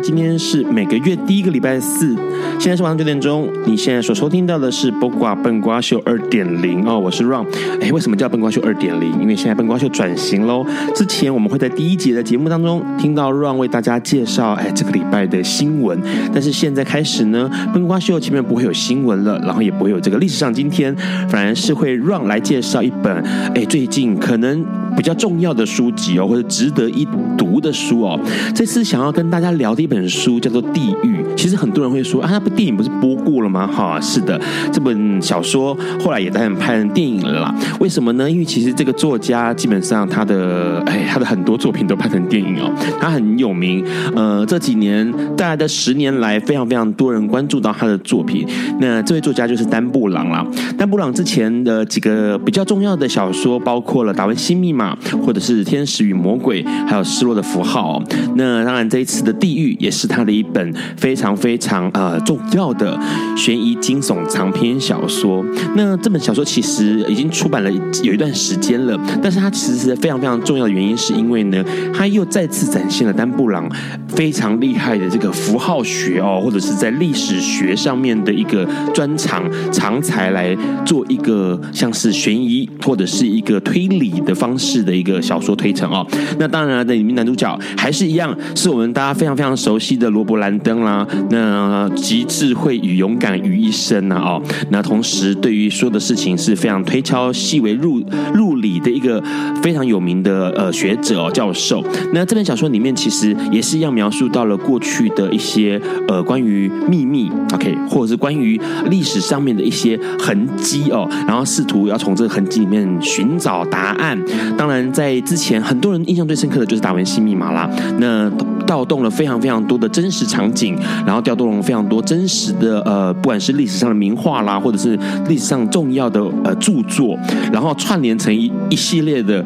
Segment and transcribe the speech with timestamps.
[0.00, 2.16] 今天是每个月第一个礼拜四，
[2.58, 3.48] 现在是晚上九点钟。
[3.66, 7.46] 你现在所收听到的是《播瓜笨瓜秀二点零》哦，我是 Ron。
[7.80, 9.20] 哎，为什么叫笨瓜秀二点零？
[9.20, 10.64] 因为现在笨瓜秀转型喽。
[10.94, 16.00] 之前我们会在第一节的节目当中听到 Ron 为大家介绍哎这个礼拜的新闻，
[16.32, 20.94] 但是现在开始呢，笨瓜秀前面不会有新闻了，然后也不会有这个历史上今天，
[21.28, 23.14] 反而是会 Ron 来介绍一本
[23.54, 24.64] 哎最近可能
[24.96, 27.06] 比较重要的书籍哦，或者值得一
[27.38, 28.18] 读的书哦。
[28.52, 29.52] 这次想要跟大家。
[29.52, 33.66] 聊的一本书叫做《地狱》，其实很多人会说啊，那部电影不是播过了吗？
[33.66, 34.40] 哈，是的，
[34.72, 37.54] 这本小说后来也当然拍成电影了啦。
[37.78, 38.28] 为什么呢？
[38.28, 43.84] 因为其实这个作家基本上他的哎，他的很多作品都拍成电影哦，他很有名。
[44.16, 48.48] 呃，这几年大概的十年来，非常非常多人关注到他的作品。
[48.80, 50.42] 那这位作家就是丹布朗啦。
[50.78, 54.81] 丹布朗之前的几个比较重要的小说，包括了《达文西密码》，
[55.22, 58.00] 或者是《天使与魔鬼》，还有《失落的符号》。
[58.36, 59.30] 那当然这一次的。
[59.42, 62.96] 地狱也是他的一本非常非常呃重要的
[63.36, 65.44] 悬疑惊悚长篇小说。
[65.74, 67.68] 那这本小说其实已经出版了
[68.04, 73.68] 有一段时间了，但是它其实是非常非常重要的原因，是因为呢，它又再次展现了丹布朗
[74.06, 79.42] 非常厉害的这个符号学哦，或者是在历史学上面的一个专长
[79.72, 80.56] 长才，来
[80.86, 86.06] 做一个像是悬疑或者是一个推理的方式是的一个小说推陈哦。
[86.38, 98.02] 那当然，这里面男主角还是一样，是我们大家非常非常熟悉的罗伯·兰登啦，那集智慧与勇敢于一身呐哦，那同时对于说的事情是非常推敲细微入
[98.32, 99.22] 入理的一个
[99.62, 101.84] 非常有名的呃学者教授。
[102.14, 105.78] 那这本小说里面其实也是一样描述到了过去的一些
[106.08, 108.58] 呃关于秘密，OK，或者是关于
[108.88, 114.18] 历史上面的一些痕迹哦，然后试图要从这个痕迹里面寻找答案。
[114.62, 117.68] 当然，在之前很多人印象最深刻的就是达文西密码啦，
[117.98, 118.30] 那
[118.64, 119.10] 调动了。
[119.10, 124.96] 非常非常多的真实场景，然后调动了非常多真实的呃，不管是历史上的名画啦，或者是
[125.28, 127.18] 历史上重要的呃著作，
[127.52, 129.44] 然后串联成一一系列的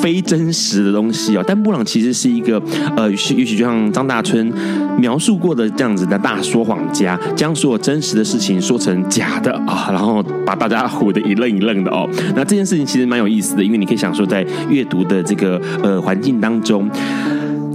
[0.00, 1.44] 非真实的东西哦。
[1.46, 2.62] 但布朗其实是一个
[2.96, 4.52] 呃，也许就像张大春
[4.98, 12.08] 描述过的这样子的大说谎家，将所有真实的事情说成假的啊，然后把大家唬得一愣一愣的哦。
[12.34, 16.88] 那这件事情其实蛮有意思的，因为你可以想说在阅读的这个呃环境当中。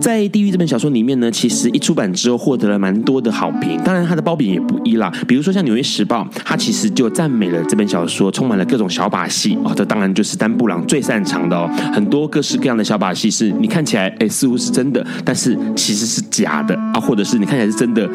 [0.01, 5.13] 在《地狱》这本小说里面呢，其实一出版之后获得了蛮多的好评，当然它的褒贬也不一啦。
[5.27, 9.71] 比如说像《纽约时报》，它其实就赞美了这本小说，充满了各种小把戏哦。
[9.75, 18.09] 这当然就是丹布朗最擅长的哦，很多各式各样的小把戏是你看起来哎似乎是真的，但是其实是假的啊，或者是你看起来是真的。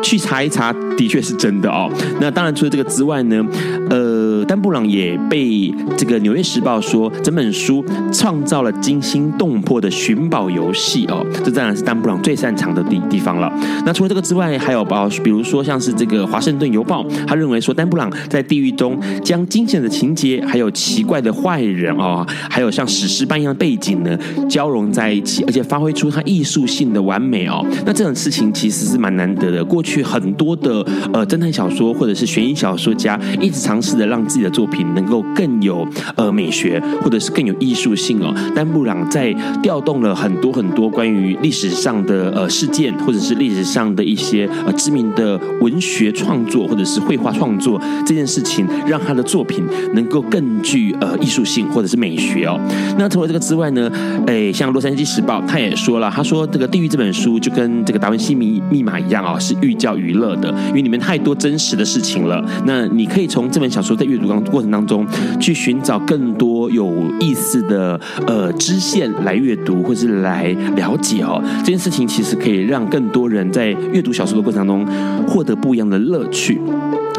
[0.00, 1.90] 去查一查，的确是真的哦。
[2.20, 3.44] 那当然，除了这个之外呢，
[3.90, 11.24] 呃，丹布朗也被这个《纽约时报》说，整本书创造了惊心动魄的寻宝游戏哦。
[11.44, 13.52] 这当然是丹布朗最擅长的地地方了。
[13.86, 27.64] 那除了这个之外，还有包，比如说像是这个《华盛顿邮报》，他认为说丹布朗在地狱中将惊险的情节，还有奇怪的坏人哦，还有像史诗般一样的背景呢，交融在一起，而且发挥出他艺术性的完美哦。
[27.86, 29.64] 那这种事情其实是蛮难得的。
[29.64, 30.02] 过去。
[30.08, 35.86] 很多的呃侦探小说或者是悬疑小说家一直尝试的让自己的作品能够更有
[36.16, 38.34] 呃美学或者是更有艺术性哦。
[38.54, 39.32] 丹布朗在
[39.62, 49.64] 调动了很多很多关于历史上的呃事件或者是历史上的一些呃知名的文学创作或者是绘画创作这件事情，让他的作品
[49.94, 52.60] 能够更具呃艺术性或者是美学哦。
[52.98, 53.90] 那除了这个之外呢，
[54.26, 62.44] 诶，像洛杉矶时报他也说了，他说这个《地狱》这本书就跟这个达文西密密码一样啊，是寓教于乐的，因为里面太多真实的事情了。
[62.66, 65.06] 那你可以从这本小说在阅读读当过程当中，
[65.40, 71.42] 去寻找更多有意思的呃支线来阅读，或是来了解哦。
[71.60, 74.86] 这件事情其实可以让更多人在阅读小说的过程当中
[75.26, 76.60] 获得不一样的乐趣。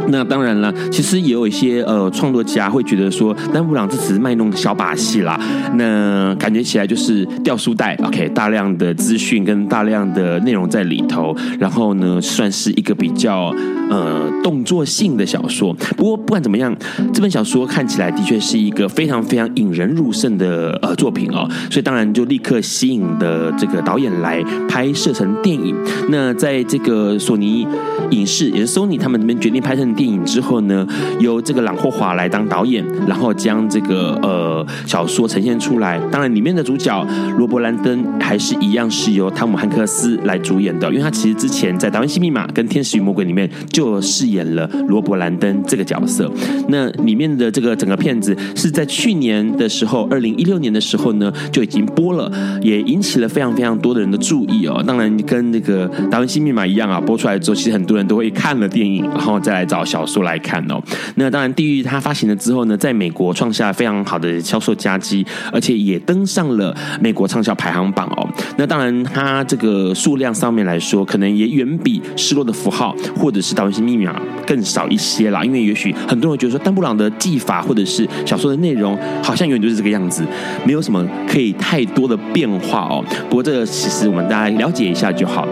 [0.07, 5.39] 那当然了，其实也有一些呃创作家会觉得说，丹布朗这只是卖弄小把戏啦。
[5.75, 13.53] 那感觉起来就是掉书袋，OK，大量的资讯跟大量的内容在里头，然后呢，算是一个比较
[13.89, 15.73] 呃动作性的小说。
[15.97, 16.73] 不过不管怎么样，
[17.13, 21.45] 这本小说看起来的确是一个非常非常引人入胜的呃作品哦。
[21.69, 25.75] 所以当然就立刻吸引的这个导演来拍摄成电影。
[26.09, 27.67] 那在这个索尼
[28.11, 29.89] 影视也是 Sony 他们那边决定拍成。
[29.99, 30.87] 电影之后呢，
[31.19, 35.99] 由这个朗霍华来当导演，然后将这个呃小说呈现出来。
[36.11, 37.05] 当然，里面的主角
[37.37, 46.31] 罗伯兰登还是一样是由汤姆汉克斯来主演的，因为他其实之前在《达文西密码》跟《天使与魔鬼》里面就饰演了罗伯兰登这个角色。
[46.67, 52.31] 那那里面的这个整个片子是在去年的时候，二零一六年的时候呢就已经播了，
[52.61, 54.81] 也引起了非常非常多的人的注意哦。
[54.87, 59.83] 当然，跟那个《达文西密码》一样啊，播出来之后，其实很多人都会看了电影，然后再来找。
[59.89, 60.79] 小说来看哦，
[61.15, 68.29] 那当然，《地狱》它发行了之后呢，在美国创下非常好的销售佳绩，而且也登上了美国畅销排行榜哦。
[68.55, 74.11] 那当然，它这个数量上面来说，可能也远比《失落的符号》或者是《达文西密码》
[74.45, 75.43] 更少一些啦。
[75.43, 80.23] 因为也许很多人觉得说，布朗的技法或者是小说的内容，好像永远都是这个样子，
[80.65, 83.03] 没有什么可以太多的变化哦。
[83.29, 85.47] 不过，这个其实我们大家了解一下就好。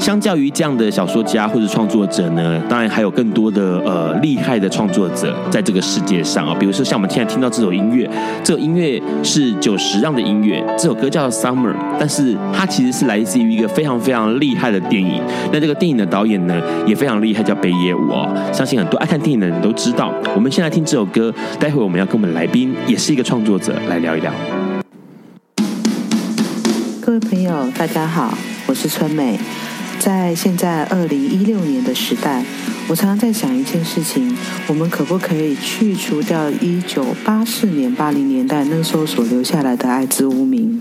[0.00, 8.10] 相较于这样的小说家或者创作者呢，当然还有更多的呃厉害的创作者在这个世界上啊、比如说像我们现在听到这首音乐，
[8.42, 15.20] 这首音乐是久石让的音乐，这首歌叫《Summer》，但是它其实是来自于一个非常非常厉害的电影。
[15.52, 18.26] 那这个电影的导演呢也非常厉害，叫北野武哦。
[18.54, 20.10] 相信很多爱看电影的人都知道。
[20.34, 24.32] 我们先来听这首歌，待会我们要跟我们来宾也是一个创作者来聊一聊。
[27.02, 28.32] 各位朋友，大家好，
[28.66, 29.38] 我是春美。
[30.00, 32.42] 在现在二零一六年的时代，
[32.88, 34.34] 我常常在想一件事情：
[34.66, 40.80] 我们可不可以去除掉一九八四年、八零年代那时候所留下来的爱之污名？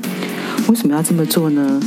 [0.69, 1.81] 为什么要这么做呢？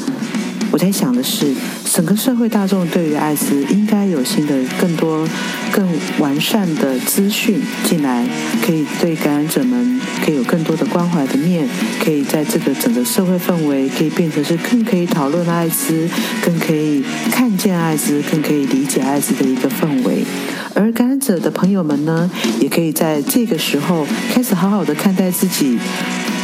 [0.73, 1.55] 我在想的是，
[1.85, 5.29] 整个社会大众对于艾滋应该有新的、更多、
[5.71, 5.87] 更
[6.19, 8.27] 完善的资讯进来，
[8.65, 11.69] 可以对感染者们可以有更多的关怀的面，
[12.03, 16.09] 可以在这个整个社会氛围可以变成是更可以讨论艾滋、
[16.43, 20.25] 更可以看见艾滋、更可以理解艾滋的一个氛围。
[20.75, 22.31] 而感染者的朋友们呢，
[22.61, 25.79] 也可以在这个时候开始好好的看待自己。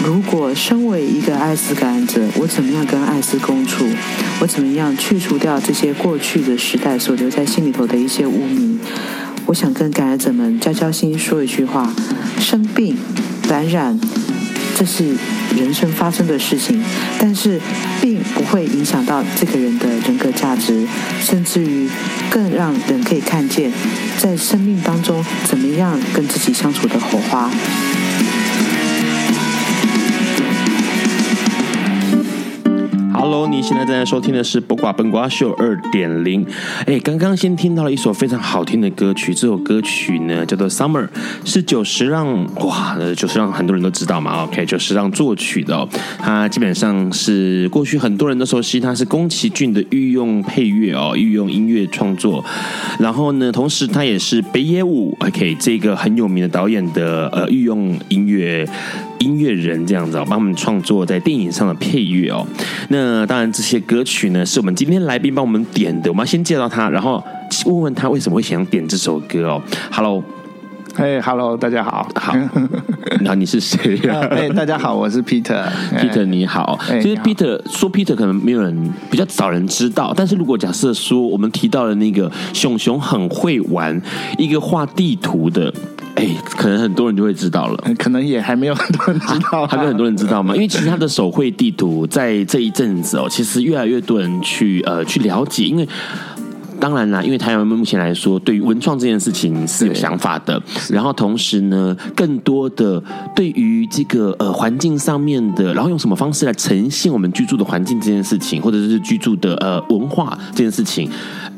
[0.04, 3.84] 如果身为一个艾滋感染者，我怎么样跟艾滋共处？
[4.40, 8.78] 我怎么样去除掉这些过去的时代所留在心里头的一些污名？
[9.46, 11.92] 我想跟感染者们交交心，说一句话：
[12.38, 12.96] 生病、
[13.48, 13.98] 感染，
[14.78, 15.12] 这是
[15.56, 16.80] 人生发生的事情，
[17.18, 17.60] 但是
[18.00, 20.86] 并不会影响到这个人的人格价值，
[21.20, 21.88] 甚至于
[22.30, 23.72] 更让人可以看见，
[24.18, 27.50] 在生命当中怎么样跟自己相处的火花。
[33.30, 36.46] Hello，你现在正在收听的是《播挂本瓜秀》二点零。
[36.86, 41.06] 哎，刚刚先听到了一首非常好听的歌曲，这首歌曲呢叫做《Summer》，
[41.44, 42.26] 是久石让
[42.64, 44.44] 哇，久石让很多人都知道嘛。
[44.44, 45.86] OK，久石让作曲的，哦，
[46.18, 52.42] 他基本上是过去很多人都熟悉，他是宫崎骏的御用配乐哦，御用音乐创作。
[52.98, 58.66] 然后呢，同时他也是北野武 OK 这个很有名的导演的呃御用音乐。
[59.18, 62.46] 音乐人这样子哦，帮我们创作在电影上的配乐哦。
[62.88, 66.10] 那当然，这些歌曲呢，是我们今天来宾帮我们点的。
[66.10, 67.22] 我们要先介绍他，然后
[67.66, 69.62] 问问他为什么会想要点这首歌哦。
[69.90, 70.22] Hello，
[70.94, 72.34] 嘿，Hello，大家好，好。
[73.20, 74.20] 然后你是谁呀？
[74.30, 75.64] 哎，大家好，我是 Peter。
[75.96, 76.78] Peter 你好。
[77.02, 84.00] 其实 Peter 说 Peter 可能没有人比较少人知道，但是如果假设说我们提到了那个熊熊很会玩
[84.36, 85.72] 一个画地图的。
[86.18, 90.52] 哎，可能很多人就会知道了， 可能也还没有很多人知道，还没有很多人知道吗？
[90.54, 95.88] 因为其实他的手绘地图在这一阵子哦，其实越来越多人去呃去了解，因为
[96.80, 100.60] 当然啦，因为台湾目前来说，对于文创这件事情是有想法的，
[100.90, 103.00] 然后同时呢，更多的
[103.36, 111.08] 对于这个呃环境上面的，然后用什么方式来呈现我们居住的环境这件事情，或者是居住的呃文化这件事情，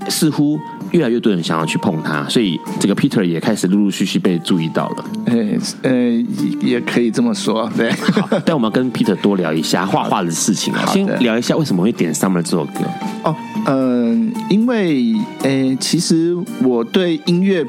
[0.09, 0.59] 似乎。
[0.93, 5.05] 越来越多人想要去碰它，所以这个 Peter 也开始陆陆续续被注意到了。
[5.27, 5.35] 呃
[5.83, 6.25] 呃，
[6.61, 7.91] 也可以这么说，对。
[7.91, 10.85] 好，但我们要跟 Peter 多聊一下画画的事情啊。
[10.87, 12.81] 先聊一下为什么会点 Summer 这首歌。
[13.23, 13.35] 哦，
[13.67, 17.65] 嗯、呃，因为呃，其实我对音乐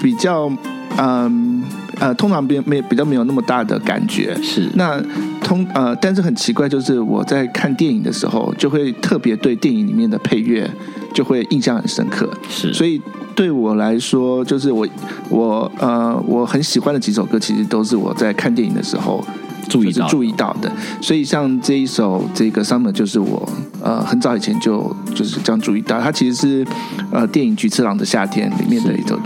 [0.00, 0.50] 比较
[0.96, 1.62] 嗯。
[1.62, 4.36] 呃呃，通常没没比较没有那么大的感觉。
[4.42, 5.00] 是那
[5.40, 10.68] 通呃，但是很奇怪，就是我在看电影的时候，就会特别对电影里面的配乐
[11.14, 12.28] 就会印象很深刻。
[12.48, 13.00] 是，所以
[13.34, 14.86] 对我来说，就是我
[15.28, 19.24] 我呃我很喜欢的几首歌，其实都是我在看电影的时候。
[19.68, 23.48] 注意到注意到的，所以像这一首这个 Summer 就是我
[23.80, 26.66] 呃很早以前就就是这样注意到，它其实是
[27.10, 29.18] 呃电影《菊次郎的夏天》里面的一首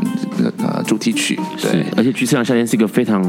[0.59, 3.21] 呃主题曲，对，而且《菊次郎夏天》是一个非常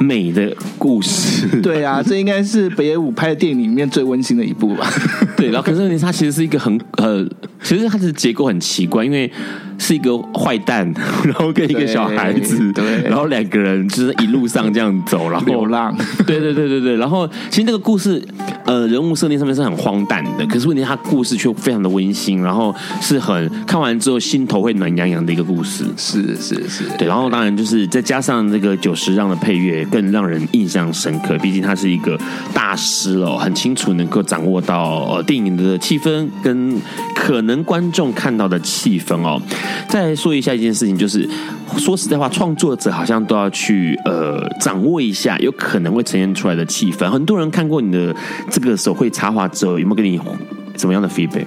[0.00, 4.90] 美的故事，对啊， 这应该是北野武拍的电影里面最温馨的一部吧？
[5.36, 7.24] 对，然后可是问题它其实是一个很呃，
[7.62, 9.30] 其实它的结构很奇怪，因为。
[9.80, 10.86] 是一个坏蛋，
[11.24, 12.72] 然后跟一个小孩子，
[13.04, 15.96] 然后两个人就是一路上这样走，然后流浪，
[16.26, 18.22] 对对对对对，然后其实那个故事，
[18.66, 32.18] 呃，人物设定上面是很荒诞的，可是问题他故事却非常的温馨，然后是很看完之后心头会暖洋洋的一个故事，是是是，对，然后当然就是再加上这个九十让的配乐更让人印象深刻，毕竟他是一个
[32.52, 36.76] 大师哦，很清楚能够掌握到呃电影的气氛跟
[37.14, 39.40] 可能观众看到的气氛哦。
[39.88, 41.28] 再说一下一件事情，就是
[41.76, 47.08] 说实在话，创作者好像都要去呃掌握一下有可能会呈现出来的气氛。
[47.10, 48.14] 很多人看过你的
[48.50, 50.20] 这个手绘插画之后，有没有给你
[50.76, 51.46] 什么样的 feedback？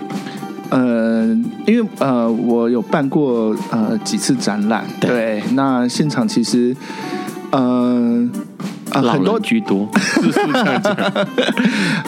[0.70, 1.26] 呃，
[1.66, 6.76] 因为呃，我有办过呃几次展览，对，对，那现场其实
[7.52, 8.30] 呃。
[8.92, 10.96] 啊，很多居多，是是这样讲。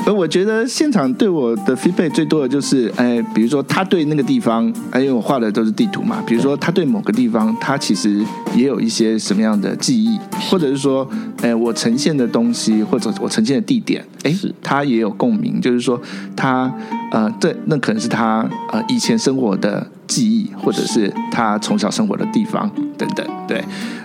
[0.06, 8.24] 而我觉得现场对我的 feedback 最多的就是，哎，比如说他对那个地方，哎，因为我画的都是地图嘛，比如说他对某个地方，他其实
[8.56, 11.08] 也有一些什么样的记忆，或者是说，
[11.42, 16.00] 哎，我呈现的东西，或者我呈现的地点，哎，他也有共鸣，就是说
[16.36, 16.72] 他，
[17.12, 19.88] 呃，对那可能是他呃以前生活的。
[20.08, 23.64] 记忆，或者是他从小生活的地方等等，对，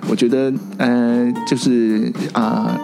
[0.08, 2.78] 我觉得，呃，就是啊，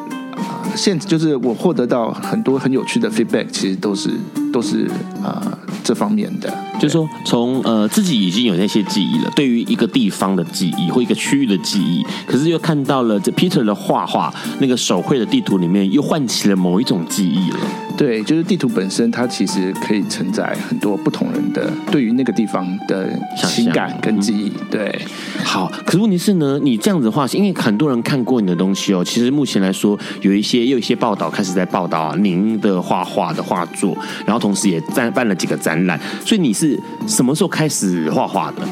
[0.75, 4.11] 现、呃、就是我获得到很多很有趣的 feedback，其实都是
[4.53, 4.87] 都是
[5.23, 5.43] 啊。
[5.45, 17.59] 呃这方面的，就是说，从呃自己已经有那些记忆了，对于一个地方的记忆或一个区域的记忆，可是又看到了这 Peter 的画画，那个手绘的地图里面又唤起了某一种记忆了。
[17.97, 24.49] 对，就是地图本身，它其实可以承载很多不同人的对于那个地方的情感跟记忆。
[24.49, 25.01] 嗯、对，
[25.45, 35.99] 好，可是问题是呢，你这样子的话，因为很多人看过你的东西哦，其实目前来说，有一些又有一些报道开始在报道啊，您的画画的画作，然后同时也办办了几个展览。
[36.25, 38.63] 所以你是什么时候开始画画的？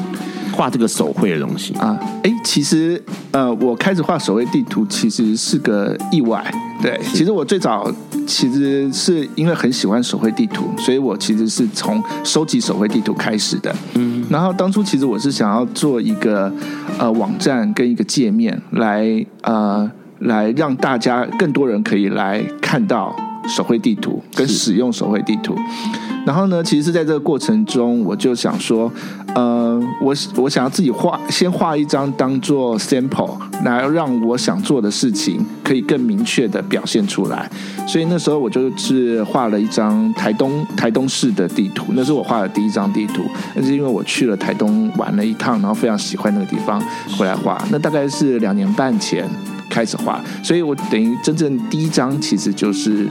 [0.51, 1.97] 画这个手绘的东西啊？
[2.23, 6.43] 哎，其实呃，我开始画手绘地图其实是个意外。
[6.81, 7.91] 对，其实我最早
[8.25, 13.75] 其实是因为很喜欢手绘地图，所以我其实是从收集手绘地图开始的。
[13.95, 16.51] 嗯，然后当初其实我是想要做一个
[16.97, 23.15] 呃网站跟一个界面来呃来让大家更多人可以来看到
[23.47, 25.55] 手绘地图跟使用手绘地图。
[26.25, 28.91] 然后呢，其实是在这个过程中，我就想说，
[29.35, 37.47] 呃，我我想要自己画，先画一张当做 sample，来让我想做的事情可以更明确的表现出来。
[37.87, 43.21] 所以那时候我就是画了一张台东台东市的地图，那是我画的第一张地图。
[43.53, 46.81] 那是因为我去了台东玩了一趟，然后非常喜欢那个地方，
[47.19, 47.63] 回来画。
[47.69, 49.29] 那大概是两年半前
[49.69, 53.07] 开始画，所以我等于真正第一张其实就是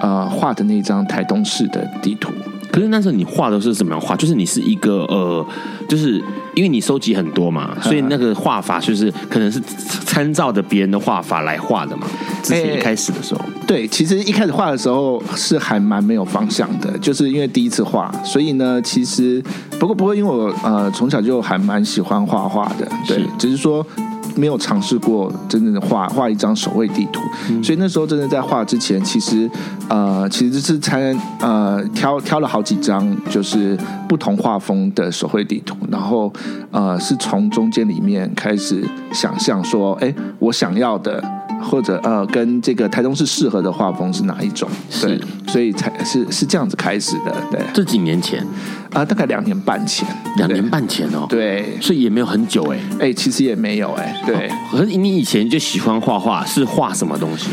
[0.00, 2.30] 呃画的那张台东市的地图。
[2.70, 4.16] 可是那时候你画的是怎么样画？
[4.16, 5.46] 就是你是一个呃，
[5.86, 6.12] 就是
[6.54, 9.60] 因为你收集很多嘛， 所以那个画法就是可能是
[10.06, 12.06] 参照着别人的画法来画的嘛。
[12.42, 19.44] 之前一开始的时候，欸， 对，其实一开始画的时候是还蛮没有方向的，就是因为第一次画，所以呢，其实
[19.78, 23.86] 不过不过因为我呃从小就还蛮喜欢画画的，对，是只是说。
[24.36, 27.20] 没有尝试过真正的画画一张手绘地图，
[27.50, 29.50] 嗯、所以那时候真的在画之前，其实
[29.88, 36.32] 呃其实是才呃挑挑了好几张，就是不同画风的手绘地图，然后
[36.70, 41.22] 呃是从中间里面开始想象说，哎，我想要的
[41.62, 44.68] 或者呃跟这个台中市适合的画风是哪一种？
[45.00, 47.34] 对，是所以才是是这样子开始的。
[47.50, 48.46] 对，这几年前。
[48.92, 54.50] 啊，大概两年半前，两年半前哦，对，所以也没有很久哎，哎，其实也没有哎，对。
[54.70, 57.48] 可是你以前就喜欢画画，是画什么东西？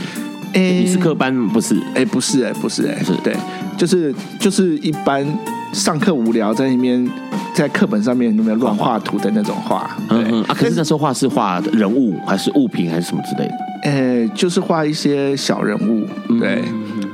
[0.51, 1.82] 哎，你是科班不是？
[1.96, 3.34] 哎，不是哎，不是哎，是对，
[3.79, 5.25] 就是就是一般
[5.71, 7.09] 上课无聊在那边
[7.53, 9.89] 在课本上面有没有乱画图的那种画。
[10.09, 13.55] 嗯嗯啊，可是那时候画是画人物还是物品还是什么之类的？
[13.83, 16.05] 哎，就是画一些小人物，
[16.38, 16.62] 对。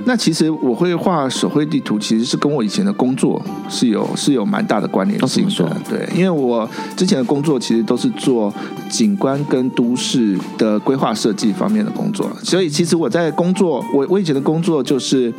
[0.08, 5.78] 那其实我会画手绘地图，其实是跟我以前的工作是有是有蛮大的关联性的。
[5.90, 8.54] 对，因为我之前的工作其实都是做
[8.88, 15.34] 景观跟都市的规划设计方面的工作，所以其实我在工作，我我以前的工作就是，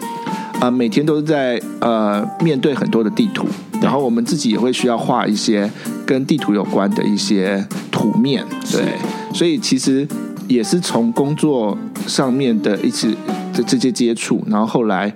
[0.60, 3.46] 呃，每天都是在呃面对很多的地图，
[3.80, 5.70] 然后我们自己也会需要画一些
[6.04, 8.44] 跟地图有关的一些图面。
[8.72, 8.94] 对，
[9.32, 10.06] 所以其实
[10.48, 13.16] 也是从工作上面的一起。
[13.56, 15.12] 这这些接触，然后后来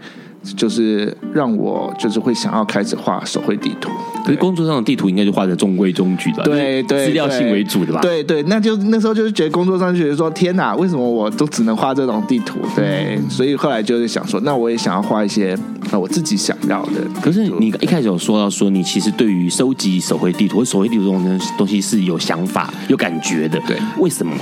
[0.56, 3.90] 就是让我就是会想要开始画手绘地图。
[4.24, 8.00] 可是工作上的地图应该就画的中规中矩的，对对，资料性为主的吧？
[8.00, 12.58] 对对，那就那时候就是觉得工作上就觉得说天哪，为什么我都只能画这种地图？
[12.76, 15.56] 对，所以后来就是想说，那我也想要画一些
[15.90, 17.00] 呃我自己想要的。
[17.22, 23.58] 可是你一开始有说到说，你其实对于收集手绘地图或手绘地图这种东西是有想法、有感觉的。
[23.66, 24.34] 对，为什么？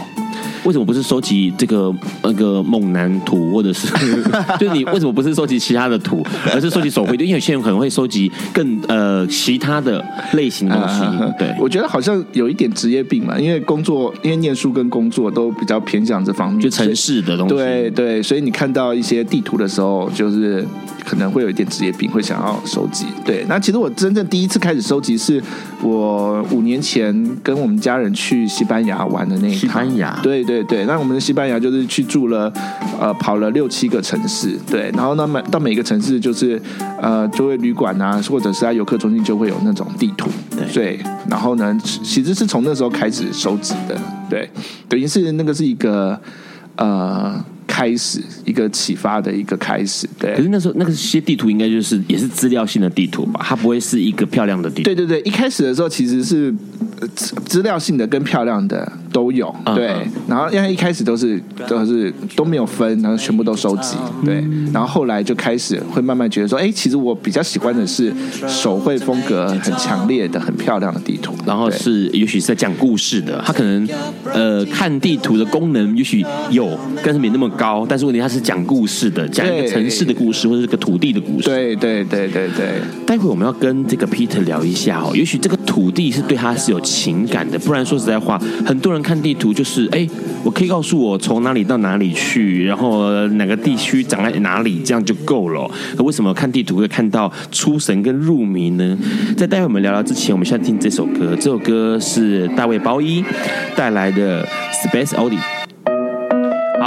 [0.65, 3.89] 为什么不是收集这个那个猛男图，或者是
[4.59, 7.13] 就是你为什么不是收集其他的图，而是收集手绘？
[7.15, 11.05] 因为有些人可能会收集更呃其他的类型的东西。
[11.39, 17.55] 对，我觉得好像有一点职业病嘛，因为工作，因为念书跟工作都比较偏向这方面，就城市的东西。
[17.55, 20.67] 对对，所以你看到一些地图的时候，就是
[21.09, 23.07] 可能会有一点职业病，会想要收集。
[23.25, 25.43] 对，那其实我真正第一次开始收集，是
[25.83, 29.59] 我五年前跟我们家人去西班牙玩的那一趟。
[29.61, 30.63] 西班牙，对对。
[30.65, 32.53] 对，那我们的西班牙就是去住了，
[33.01, 36.61] 呃，跑了六七个城市，对，然后呢，每到每个城市就是，
[37.01, 40.29] 呃，就会旅馆啊，或者是在游客中心就会有那种地图，
[40.75, 41.01] 对，
[41.31, 43.97] 然后呢，其实是从那时候开始收集的，
[44.29, 44.51] 对，
[44.91, 46.21] 等于是那个是一个，
[46.77, 47.43] 呃。
[47.79, 50.35] 开始一个启发的一个开始，对。
[50.35, 53.41] 可是那时候那个些地图应该就是也是资料性的地图吧？
[53.45, 54.83] 它不会是一个漂亮的地图。
[54.83, 56.53] 对对对，一开始的时候其实是
[57.47, 59.91] 资料性的跟漂亮的都有，对。
[59.91, 60.09] Uh.
[60.27, 64.45] 然后因为一开始都是都是都没有分，然后全部都收集，对。
[64.73, 68.13] 然后后来就开始会慢慢觉得说，哎，其实我比较喜欢的是
[68.49, 71.33] 手绘风格很强烈的、很漂亮的地图。
[71.47, 73.89] 然后是也许是在讲故事的，它可能
[74.35, 77.68] 呃看地图的功能也许有，但是没那么高。
[77.89, 81.47] 但是问题，它是讲故事的，讲一个城市的故事，或者是个土地的故事。
[81.49, 82.81] 对对对对对。
[83.07, 90.07] 待会我们要跟这个 Peter 聊一下哦，也许这个土地是对他是有情感的，不然说实在话，很多人看地图就是，哎，
[90.45, 95.71] 我可以告诉我从哪里到哪里去，然后哪个地区长在哪里，这样就够了。
[95.97, 98.99] 那为什么看地图会看到出神跟入迷呢？
[99.37, 103.25] 在待会我们聊聊之前，我们先听这首歌，这首歌是大卫包伊
[103.77, 104.47] 带来的
[104.85, 105.68] Space Oddity。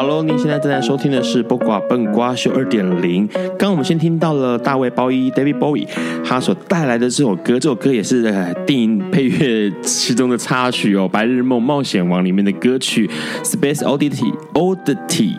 [0.02, 3.28] Hello，您现在正在收听的是《不瓜笨瓜秀》二点零。
[3.50, 5.88] 刚刚我们先听到了大卫鲍伊 （David Bowie）
[6.26, 8.24] 他所带来的这首歌，这首歌也是
[8.66, 13.08] 电影配乐其中的插曲哦，《白日梦冒险王》里面的歌曲
[13.46, 15.36] 《Space Oddity》（Oddity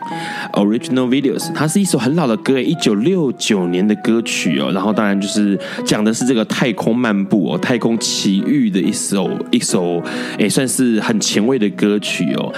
[0.52, 1.52] Original Videos）。
[1.52, 4.70] 它是一首很老的歌，一九六九年的歌曲哦。
[4.72, 10.00] 然后当然就是讲的是这个太空漫步哦，太空奇遇的一首一首，
[10.38, 12.54] 也算是很前卫的歌曲哦。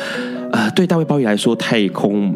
[0.55, 2.33] 呃，对大卫鲍伊来说，太空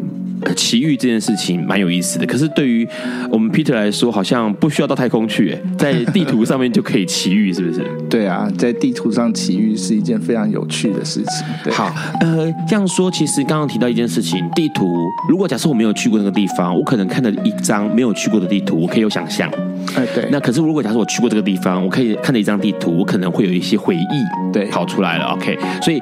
[0.53, 2.25] 奇遇这件事情蛮有意思的。
[2.25, 2.85] 可是对于
[3.31, 7.81] 我们 Peter 来说，好像不需要到太空去，在地图上面就可以奇遇，是不是？
[8.09, 11.47] 对啊，在地图上奇遇是一件非常有趣的事情。
[11.63, 11.71] 对。
[11.71, 14.85] 好，呃，这样说，其实刚刚提到一件事情，地图，
[15.29, 19.49] 如果假设我没有去过那个地方，我可能看了一张没有去过的地图，我可以有想象。
[19.95, 20.27] 哎，对。
[20.29, 25.27] 那可是如果假设我去过这个地方，我可以看了一张地图，我可能会有一些回忆，对，跑出来了。
[25.27, 26.01] OK，所以。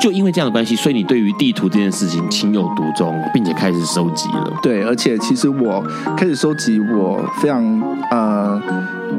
[0.00, 4.52] 就因为这样的关系，所以你对于地图这件事情情有独钟，并且开始收集了。
[4.62, 5.84] 对，而且其实我
[6.16, 8.60] 开始收集，我非常呃。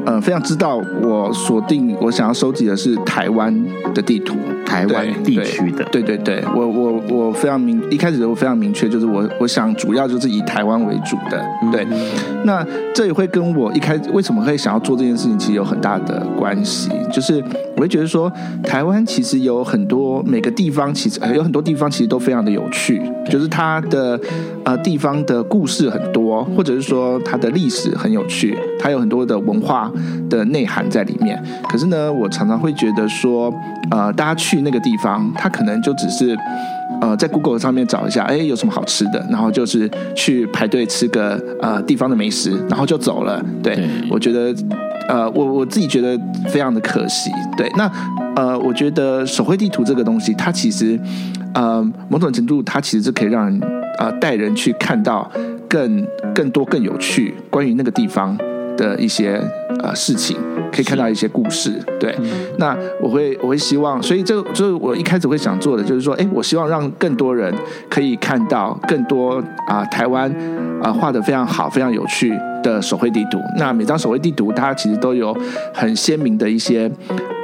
[0.06, 3.52] 呃，非常知道我锁定我想要收集的是台湾
[3.92, 5.84] 的地图，台湾地区的。
[5.86, 11.44] 对对对，我我我非常明，一开始我非常明确，就是我我想主要就是以台湾为主的。
[11.72, 11.98] 对，嗯、
[12.44, 12.64] 那
[12.94, 16.88] 这也会跟我一开始为什么会想要做这件事情，其实有很大的关系。
[17.12, 17.44] 就是
[17.80, 18.30] 我会觉得说，
[18.62, 24.20] 台湾其实有很多每个地方，其实有很多地方其实都非常的有趣，就是它的
[24.64, 29.90] 呃地方的故事很多，或者是说它的历史很有趣，它有很多的文化。
[30.28, 33.52] 的内涵在里面，可是呢，我常常会觉得说，
[33.90, 36.38] 呃，大家去那个地方，他可能就只是，
[37.00, 43.44] 呃，在 Google 上面找一下，哎，有什么好吃的，然后就是去排队吃个呃地方的美食，然后就走了。
[43.60, 44.54] 对，对我觉得，
[45.10, 46.16] 呃，我我自己觉得
[46.48, 47.32] 非常的可惜。
[47.56, 47.90] 对，那
[48.36, 50.96] 呃，我觉得手绘地图这个东西，它其实，
[51.52, 53.60] 呃，某种程度，它其实是可以让人
[53.98, 55.28] 呃带人去看到
[55.68, 58.38] 更更多更有趣关于那个地方
[58.80, 59.38] 的一些
[59.82, 60.38] 呃事情，
[60.72, 61.70] 可以看到一些故事。
[62.00, 62.16] 对，
[62.56, 67.54] 那我会我会希望，所以这个就是我一开始会想做的，就是说，哎，我希望让更多人
[67.90, 69.34] 可以看到更多
[69.66, 70.30] 啊、呃，台湾
[70.80, 73.38] 啊、呃、画的非常好、非常有趣的手绘地图。
[73.58, 75.36] 那每张手绘地图它其实都有
[75.74, 76.90] 很鲜明的一些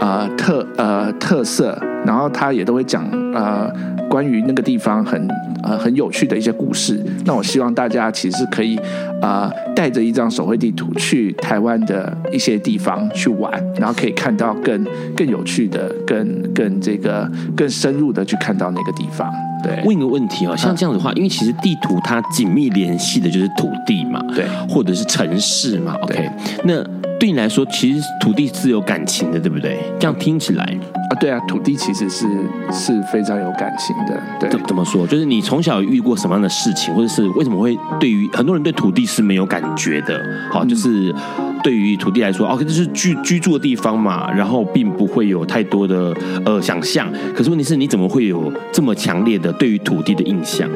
[0.00, 3.70] 呃特呃特色，然后它也都会讲呃
[4.08, 5.28] 关于那个地方很
[5.66, 7.04] 呃很有趣的一些故事。
[7.24, 8.76] 那我希望大家其实可以
[9.20, 19.30] 啊、呃、带着一张手绘地图去台湾的一些地方去玩，然后可以看到更更有趣的、更更这个更深入的去看到那个地方。
[19.64, 25.96] 对，问一个问题哦，像这样子的话，因为其实地图它紧密联系的就是土地嘛，对，或者是城市嘛。
[26.02, 26.28] OK，
[26.64, 26.84] 那
[27.18, 29.78] 对你来说，其实土地是有感情的，对不对？
[29.98, 30.64] 这样听起来
[31.10, 32.26] 啊，对啊，土地其实是
[32.72, 34.20] 是非常有感情的。
[34.38, 35.06] 对，怎怎么说？
[35.06, 40.20] 就是你从小遇过什么样的事情，或者是为什么会对于很多人对土地是没有感觉的？
[40.50, 41.14] 好，就是。
[41.62, 47.10] 对于土地来说，哦，这是居居住的地方嘛，然后并不会有太多的呃想象。
[47.34, 50.70] 可是问题是，你怎么会有这么强烈的对于土地的印象？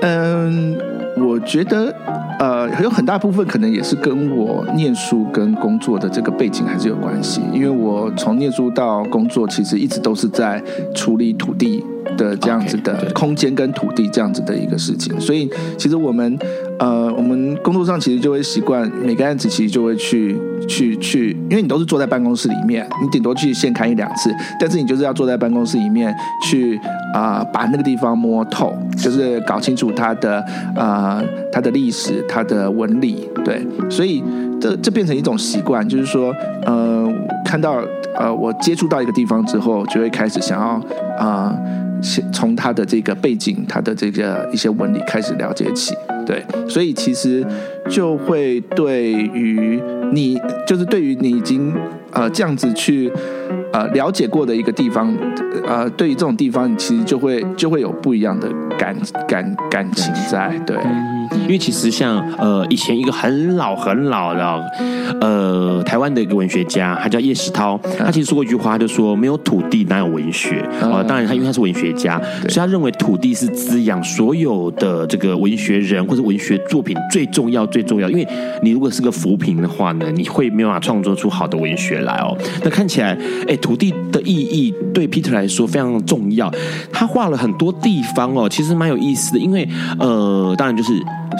[0.00, 0.76] 嗯，
[1.20, 1.94] 我觉得
[2.38, 7.40] 呃，有很大部分可能也是跟我念书跟工作的这个背景还是有关系。
[7.52, 10.62] 因为我从念书到工作，其实一直都是在
[10.94, 11.84] 处理土地
[12.16, 16.38] 的这样子的空间跟土地这样子的一个事情，所以其实我们。
[16.78, 20.36] 呃，我们工作上其实就会习惯每个案子其实就会去
[20.68, 26.14] 去去，因为你都是坐在办公室里面，你顶多去现看一两次，但是你就是要坐在办公室里面
[26.44, 26.78] 去
[27.12, 30.44] 啊、把那个地方摸透，就是搞清楚它的
[30.76, 34.22] 啊、它的历史、它的纹理，对，所以
[34.60, 36.32] 这这变成一种习惯，就是说，
[36.64, 37.12] 呃，
[37.44, 37.82] 看到
[38.16, 40.80] 呃我接触到一个地方之后，就会开始想要
[41.18, 41.52] 啊。
[42.32, 45.94] 从他的这个背景，他的这个一些纹理开始了解起，
[46.26, 47.44] 对，所以其实
[47.88, 49.80] 就会对于
[50.12, 51.74] 你，就是对于你已经
[52.12, 53.10] 呃这样子去
[53.72, 55.12] 呃了解过的一个地方，
[55.66, 60.76] 呃，对于这种地方，你其实就会就会有不一样的感感感情在，对。
[61.42, 64.64] 因为其实像呃以前一个很老很老的
[65.20, 71.04] 呃台湾的一个文学家，他叫叶石涛，他其实说过一句话，他就说没有土地哪有文学啊、呃。
[71.04, 78.08] 当然他因为他是文学家，所以他认为土地是滋养所有的这个文学人或者文学作品最重要最重要。
[78.10, 78.26] 因为
[78.62, 82.36] 你如果是个浮萍的话呢，你会没有办法创作出好的文学来哦。
[82.62, 86.52] 那看起来哎土地的意义对 Peter 来说非常重要，
[86.92, 89.38] 他画了很多地方哦，其实蛮有意思的。
[89.38, 89.66] 因为
[89.98, 90.92] 呃当然就是。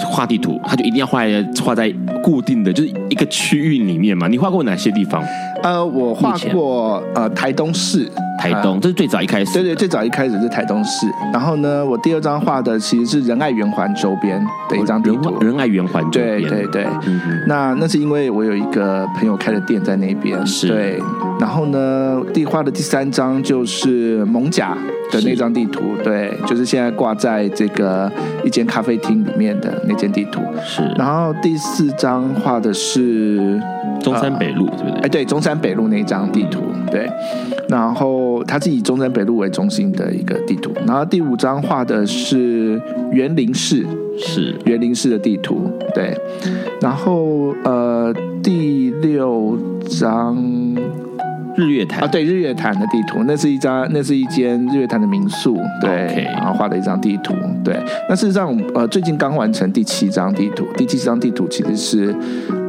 [0.07, 4.29] 画地图，他就一定要画在画在固定的就是一个区域里面嘛。
[4.29, 5.23] 你画过哪些地方？
[5.62, 9.53] 呃，我画过呃台东市，台东、呃、这是最早一开始。
[9.53, 11.07] 对对，最早一开始是台东市。
[11.33, 15.37] 然后呢，我第二张画的其实是仁爱圆环周边的一张地图。
[15.40, 16.87] 仁爱圆环周边，对对对。
[17.07, 20.47] 嗯、那那是因为我有一个朋友开的店在那边。
[20.47, 20.68] 是。
[20.68, 21.03] 对。
[21.40, 24.77] 然后呢，第画的第三张就是蒙甲
[25.11, 28.11] 的那张地图，对，就是现在挂在这个
[28.44, 30.40] 一间咖啡厅里面的那间地图。
[30.64, 30.83] 是。
[30.97, 33.61] 然后第四张画的是
[34.01, 35.01] 中山北路，对不对？
[35.01, 37.09] 哎，对，中山北路那张地图，对。
[37.69, 40.73] 然后它是以中山北路为中心的一个地图。
[40.87, 42.81] 然后第五张画的是
[43.13, 43.87] 园林市，
[44.19, 46.17] 是园林市的地图，对。
[46.81, 49.59] 然后呃，第六
[49.99, 50.37] 张。
[51.59, 57.77] 日月潭啊，对，日月潭的地图，那是一张，那是一间日月潭的民宿，对.然后画的一张地图，对。
[58.09, 62.16] 那事实上，呃，最近刚完成第七张地图，第七张地图其实是，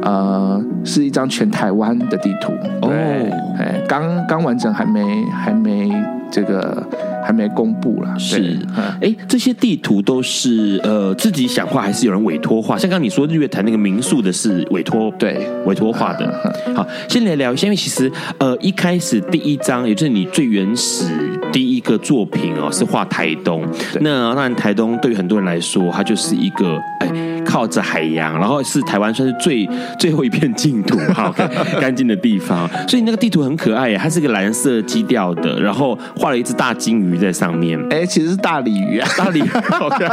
[0.02, 3.88] 呃，是一张全台湾的地图，对，哎，Oh.
[3.88, 5.88] 刚刚完成，还没，还没
[6.30, 6.86] 这个。
[7.22, 8.58] 还没公布啦，是，
[9.00, 12.76] 哎，这些地图都是呃自己想画，还是有人委托画？
[12.78, 16.54] 像刚刚你说日月潭那个民宿的是委托，对，委托画的。
[16.74, 21.04] 好，先来聊一下，因为其实呃一开始第一张，也就是你最原始
[21.52, 23.64] 第一个作品哦，是画台东。
[24.00, 27.39] 那当然，台东对于很多人来说，它就是一个哎。
[27.50, 31.34] 靠着海洋，然后是台湾算是最最后一片净土，好
[31.80, 32.70] 干净的地方。
[32.86, 37.76] 所以那个地图很可爱耶，它是个蓝色基调的，然后画了一只大金鱼在上面。
[37.90, 39.42] 哎，其实是大鲤鱼啊，大鲤鱼。
[39.80, 40.06] OK，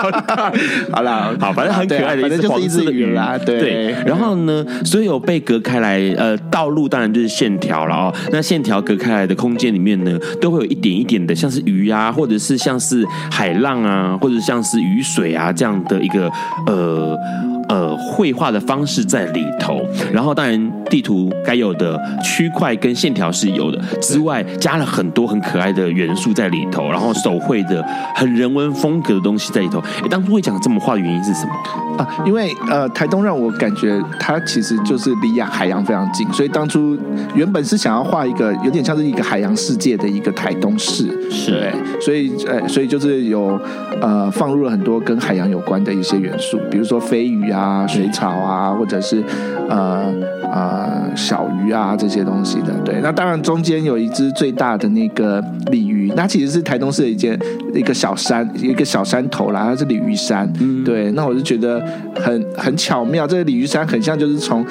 [0.91, 3.37] 好啦，好，反正很可爱的，一只黄色的鱼啦。
[3.37, 3.95] 对，对。
[4.03, 8.13] 然后呢，所有被隔开来，呃，道路当然就是线条了哦。
[8.31, 16.31] 那线条隔开来的空间里面呢，都会有一点一点的，像是鱼啊，或者是像是海浪啊，或者像是雨水啊这样的一个
[16.65, 17.15] 呃。
[17.27, 17.56] Mm-hmm.
[17.67, 27.83] 呃绘画的方式在里头，然后当然地图该有的区块跟线条是有的，之外加了很多很可爱的元素在里头，然后手绘的
[28.15, 29.79] 很人文风格的东西在里头。
[30.01, 32.23] 哎，当初会讲这么画的原因是什么啊？
[32.25, 36.97] 因为呃，台东让我感觉它其实就是离海洋非常近，所以当初
[37.35, 43.59] 原本是想要画一个有点像是一个海洋世界的一个台东市，是，对，所以呃，所以就是有
[44.01, 47.56] 呃放入了很多跟海洋有关的一些元素，比如说飞鱼啊、
[47.87, 49.23] 水草啊，或者是
[49.69, 50.13] 呃
[50.51, 52.73] 呃小鱼啊这些东西的。
[52.83, 57.37] 对，那当然中间有一只最大的那个鲤鱼，那其实是台东市的一间
[57.73, 60.51] 一个小山，一个小山头啦，它是鲤鱼山。
[60.59, 61.83] 嗯，对，那我就觉得
[62.15, 64.65] 很很巧妙，这个鲤鱼山很像就是从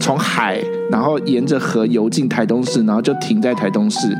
[0.00, 0.60] 从海，
[0.92, 4.16] 然后沿着河游进台东市，然后就停在台东市。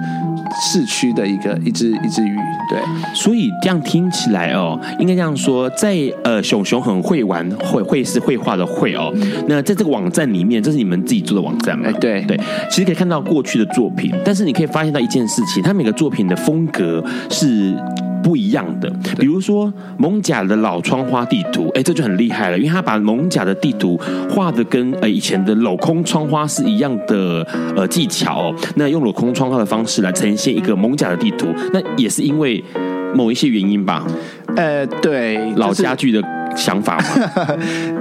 [0.61, 2.37] 市区的一个一只一只鱼，
[2.68, 2.78] 对，
[3.14, 9.11] 所以这样听起来哦，应该这样说，在呃熊熊很会玩，会会是绘画的会哦。
[9.48, 11.87] 那在这个网站里面，这是你们自己做的网站吗？
[11.88, 17.74] 哎，对对，其实可以看到过去的作品，但是你可以发现到一件事情，他每个作品的风格是。
[18.22, 23.98] 不一样的，比如说蒙甲的老窗花地图，哎，这就很厉害了，因为他把蒙甲的地图
[24.30, 32.62] 画的跟呃以前的镂空窗花是一样的呃技巧哦，那用镂空窗花的方式来呈现一个蒙甲的地图，那也是因为
[33.14, 34.06] 某一些原因吧？
[34.56, 36.22] 呃，对，老家具的。
[36.56, 37.04] 想法吗？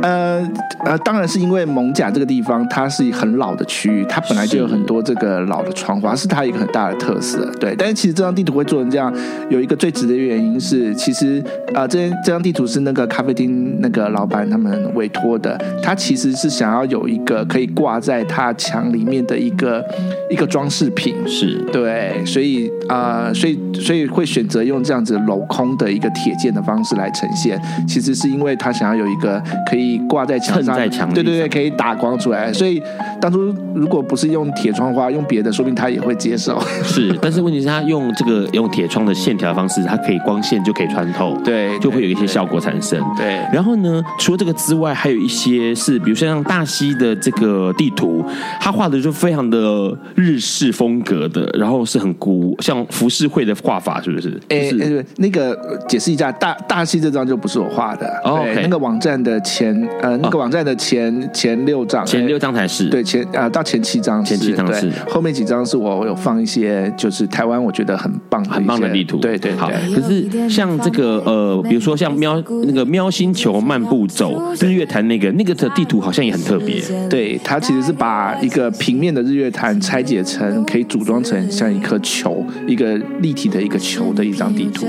[0.02, 0.50] 呃
[0.84, 7.46] 呃，当然是因为蒙甲这个地方，它是很老的区域，它本来就有很多这个老的窗花，是它一个很大的特色。
[7.60, 9.14] 对，但是其实这张地图会做成这样，
[9.50, 11.40] 有一个最直接的原因是，其实
[11.74, 19.86] 啊、呃，这这张地图是那个咖啡厅那个老板他们委托的，他其实是想要有一个可以挂在他墙里面的一个
[20.30, 28.41] 一个装饰品，是对，所以啊、呃，所以所以会选择用这样子镂空的一个铁件的方式来呈现，其实是因为。
[28.42, 30.76] 因为他想要有一个可以挂在墙上，
[31.14, 32.52] 对对对，可以打光出来。
[32.52, 32.82] 所以
[33.22, 36.60] 当初如果不是用铁窗花，用别的，说不定他也会接受。
[36.84, 43.00] 是，但是问题是，他用这个用铁窗的线条的方式，它可以光线就可以穿透，对，就会有一些效果产生。
[43.16, 48.26] 对，对，然后呢，除了这个之外，还有一些是，比如说像大溪的这个地图，
[48.60, 54.42] 他画的就非常的日式风格的，然后是很古，像浮世绘的画法，是不是？
[54.50, 55.56] 哎、就是欸，那个
[55.88, 58.10] 解释一下，大大溪这张就不是我画的。
[58.24, 58.62] 对，okay.
[58.62, 61.34] 那个网站的前呃，那个网站的前、oh.
[61.34, 69.56] 前六张，前六张才是对前啊、呃，到前七张，前七张是，后面几张是我有放一些就是台湾我觉得很棒很棒的地图，对对对。
[69.58, 84.86] 好，可是像这个呃，比如说像喵那个喵星球漫步走日月潭那个那个的地图好像也很特别，对，它其实是把一个平面的日月潭拆解成可以组装成像一颗球，一个立体的一个球的一张地图，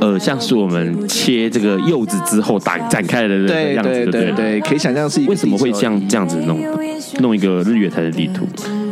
[0.00, 2.75] 呃，像是我们切这个柚子之后打。
[2.88, 3.34] 展开的
[3.74, 5.30] 样子，对对对对，对，可以想象是一个。
[5.30, 6.60] 为什么会这样这样子弄
[7.20, 8.46] 弄一个日月潭的地图？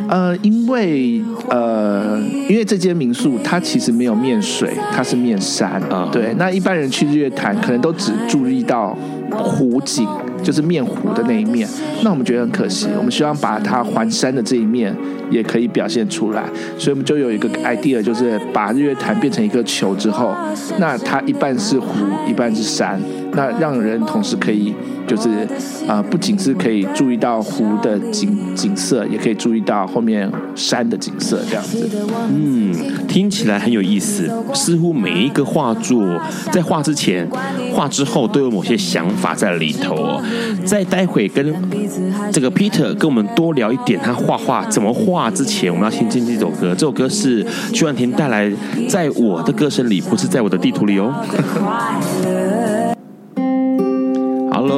[0.07, 6.09] 呃，因为呃，因为这间民宿它其实没有面水，它是面山啊。
[6.13, 8.97] 对，那一般人去日月潭可能都只注意到
[9.39, 10.07] 湖景，
[10.43, 11.69] 就是面湖的那一面。
[12.03, 14.95] 那我们觉得很可惜，我们希望把它环山的这一面
[15.31, 16.45] 也可以表现出来，
[16.79, 20.35] 所以我们就有一个 idea，就是把日月潭变成一个球之后，
[20.79, 21.89] 那它一半是湖，
[22.29, 23.01] 一半是山。
[23.37, 24.73] 那让人同时可以，
[25.07, 25.29] 就是
[25.87, 31.89] 啊、呃，不仅是可以注意到湖的景景色，也可以注意到后面山的景色，这样子。
[32.33, 32.75] 嗯，
[33.07, 34.31] 听起来很有意思。
[34.55, 37.29] 似乎每一个画作在画之前、
[37.73, 40.23] 画之后都有某些想法在里头哦。
[40.65, 41.55] 在待会跟
[42.33, 46.75] 这个 Peter 跟我们多聊一点，他画画怎么画之前，我们要先听这首歌。
[46.75, 48.51] 这首歌是曲婉婷带来，
[48.89, 51.13] 在我的歌声里，不是在我的地图里哦。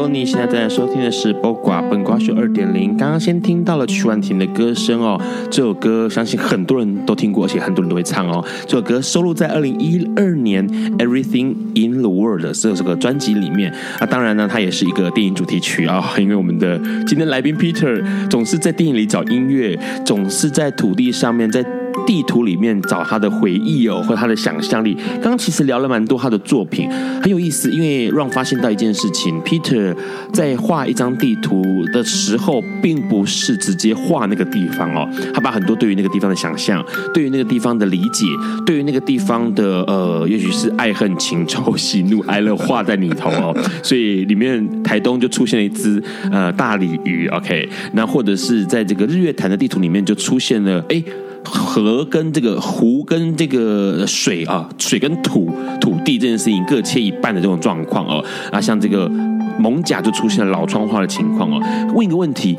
[0.08, 2.96] 你现在正在收听的是《播瓜本瓜秀》二点零。
[2.96, 8.44] 刚刚先听到了曲婉婷的歌声哦，这首歌相信很多人都听过，而且很多人都会唱哦。
[8.66, 10.66] 这首歌收录在二零一二年
[10.98, 13.72] 《Everything in the World》的这首歌专辑里面。
[13.98, 16.04] 啊，当然呢，它也是一个电影主题曲啊。
[16.18, 21.64] 因为我们的今天来宾 Peter 总是在电影里找音乐，总是在土地上面在。
[22.06, 24.96] 地图里面找他的回忆哦，或他的想象力。
[25.14, 26.88] 刚刚其实聊了蛮多他的作品，
[27.22, 27.70] 很有意思。
[27.70, 29.94] 因为让发现到一件事情，Peter
[30.32, 38.24] 在画一张地图的时候，并不是直接画那个地方哦，他把很多对于那个地方的想象，对于那个地方的理解，
[38.64, 43.56] 对于那个地方的呃，也许是爱恨情仇、喜怒哀乐画在里头哦。
[43.82, 51.02] 所以里面台东就出现了一只呃大鲤鱼，OK，那或者是在这个日月潭的地图里面就出现了哎。
[51.50, 59.10] 河跟这个湖跟这个水啊，水跟土土地这件事情各切一半的这种状况哦，啊，像这个
[59.58, 61.60] 蒙甲就出现了老窗花的情况哦。
[61.94, 62.58] 问一个问题，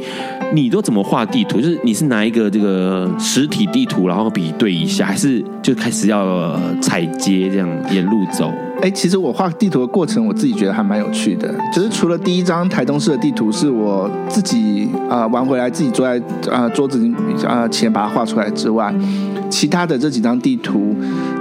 [0.54, 1.60] 你都怎么画地图？
[1.62, 8.52] 就是你是拿一个这个实体地图，然后比对一下，还是就开始要踩街这样沿路走？
[8.80, 11.52] 哎，其实我画地图的过程，我自己觉得还蛮有趣的。
[11.74, 17.12] 就是除了第一张台东市的地图是我自己啊、玩回来，自己坐在啊、桌子
[17.44, 18.94] 啊、呃、前把它画出来之外，
[19.50, 20.96] 其他的这几张地图，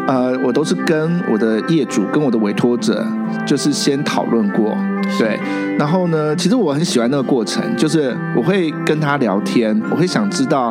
[0.07, 3.07] 呃，我都是跟我的业主、跟我的委托者，
[3.47, 4.77] 就是先讨论过，
[5.19, 5.39] 对。
[5.79, 10.69] 然后呢，其实我很喜欢那个过程，就是我会跟他聊天，我会想知道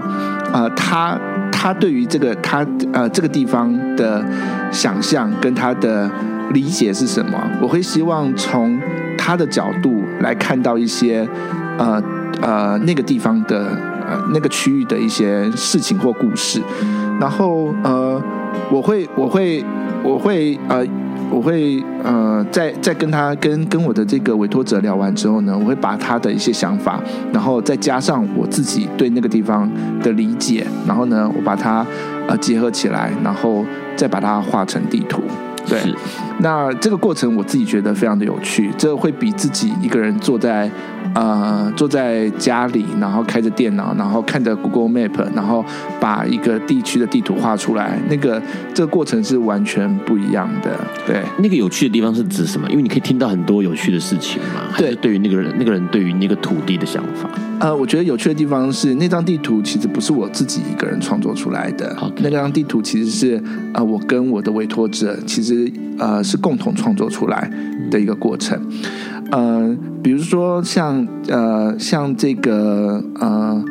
[0.52, 1.20] 啊、呃，他
[1.52, 4.24] 他对于这个他呃这个地方的
[4.72, 6.10] 想象跟他的。
[6.54, 7.32] 理解是什么？
[7.60, 8.80] 我会希望从
[9.18, 11.28] 他的角度来看到一些，
[11.80, 12.02] 呃
[12.40, 13.66] 呃，那个地方的
[14.08, 16.62] 呃那个区域的一些事情或故事，
[17.20, 18.22] 然后呃，
[18.72, 19.64] 我会我会
[20.04, 20.86] 我会呃
[21.32, 27.00] 我会呃在在跟他跟跟我的这个委托者聊完之后呢，我会把他的一些想法，
[27.34, 29.70] 然后再加上我自己对那个地方
[30.02, 31.86] 的理解，然后呢，我把它
[32.28, 33.66] 呃结合起来，然后
[33.96, 35.22] 再把它画成地图。
[35.68, 35.80] 对，
[36.40, 40.70] 那这个过程我自己觉得非常的有趣，这会比自己一个人坐在
[41.14, 45.64] 呃坐在家里，然后开着电脑，然后看着 Google Map，然后
[46.00, 48.42] 把一个地区的地图画出来，那个
[48.74, 50.78] 这个过程是完全不一样的。
[51.08, 52.70] 对，那个有趣的地方是指什么？
[52.70, 54.76] 因为你可以听到很多有趣的事情嘛。
[54.78, 57.30] 对，对于那个人，那个人对于那个土地的想法。
[57.62, 62.24] 呃，我觉得有趣的地方是那张地图其实不是我自己一个人创作出来的，Okay.
[62.24, 63.42] 那张地图其实是
[63.74, 65.72] 呃我跟我的委托者其实。
[65.98, 67.50] 呃，是共同创作出来
[67.90, 68.60] 的一个过程。
[69.32, 73.64] 呃，比如说像呃像这个呃，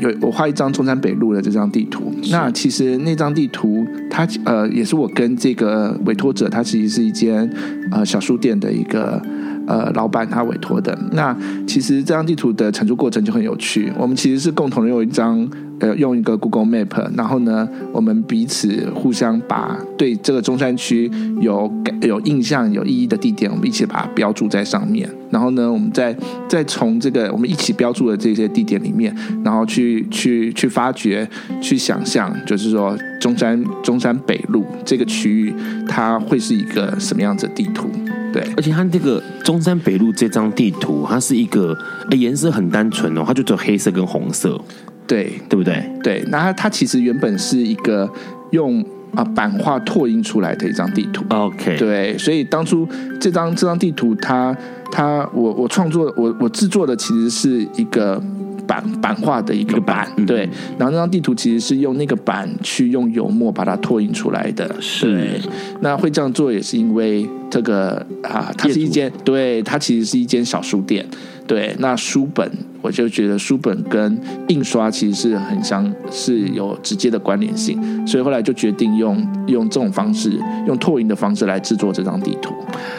[0.00, 2.12] 有我画一张中山北路的这张地图。
[2.30, 7.48] 那其实那张地图，它呃也是我跟这个委托者，他其实是一间
[7.90, 9.20] 呃小书店的一个
[9.66, 10.98] 呃老板他委托的。
[11.12, 13.92] 那其实这张地图的产出过程就很有趣。
[13.98, 15.48] 我们其实是共同用一张。
[15.82, 25.10] 呃，用一个 Google Map，然后呢，我们彼此互相把对这个中山区有感有印象、有意义的地点，我们一起把它标注在上面。
[25.28, 26.16] 然后呢，我们再
[26.48, 29.12] 再从这个我们一起标注的这些地点里面，
[29.44, 31.28] 然后去去去发掘、
[31.60, 35.52] 去想象，就是说中山中山北路这个区域，
[35.88, 37.88] 它会是一个什么样子的地图？
[38.32, 41.76] 对，而且它这个中山北路这张地图，它是一个
[42.12, 44.58] 颜色很单纯哦，它就只有黑色跟红色。
[45.06, 45.82] 对，对不对？
[46.02, 48.10] 对，那它它其实原本是一个
[48.50, 48.84] 用
[49.14, 51.24] 啊版画拓印出来的一张地图。
[51.28, 52.88] OK，对，所以当初
[53.20, 54.56] 这张这张地图它，
[54.90, 58.22] 它它我我创作我我制作的其实是一个
[58.66, 60.48] 版版画的一个版，个版对。
[60.78, 64.74] 然后那张地图其实是用那个版去用油墨把它拓印出来的。
[64.80, 65.40] 是，
[65.80, 71.06] 那会这样做也是因为这个啊，它是一间，对，它其实是一间小书店。
[71.46, 72.50] 对，那书本。
[72.80, 80.36] 我就觉得书本跟印刷其实是很相，是有直接的关联性，所以后来就决定用用这种方式，
[80.66, 82.52] 用拓印的方式来制作这张地图。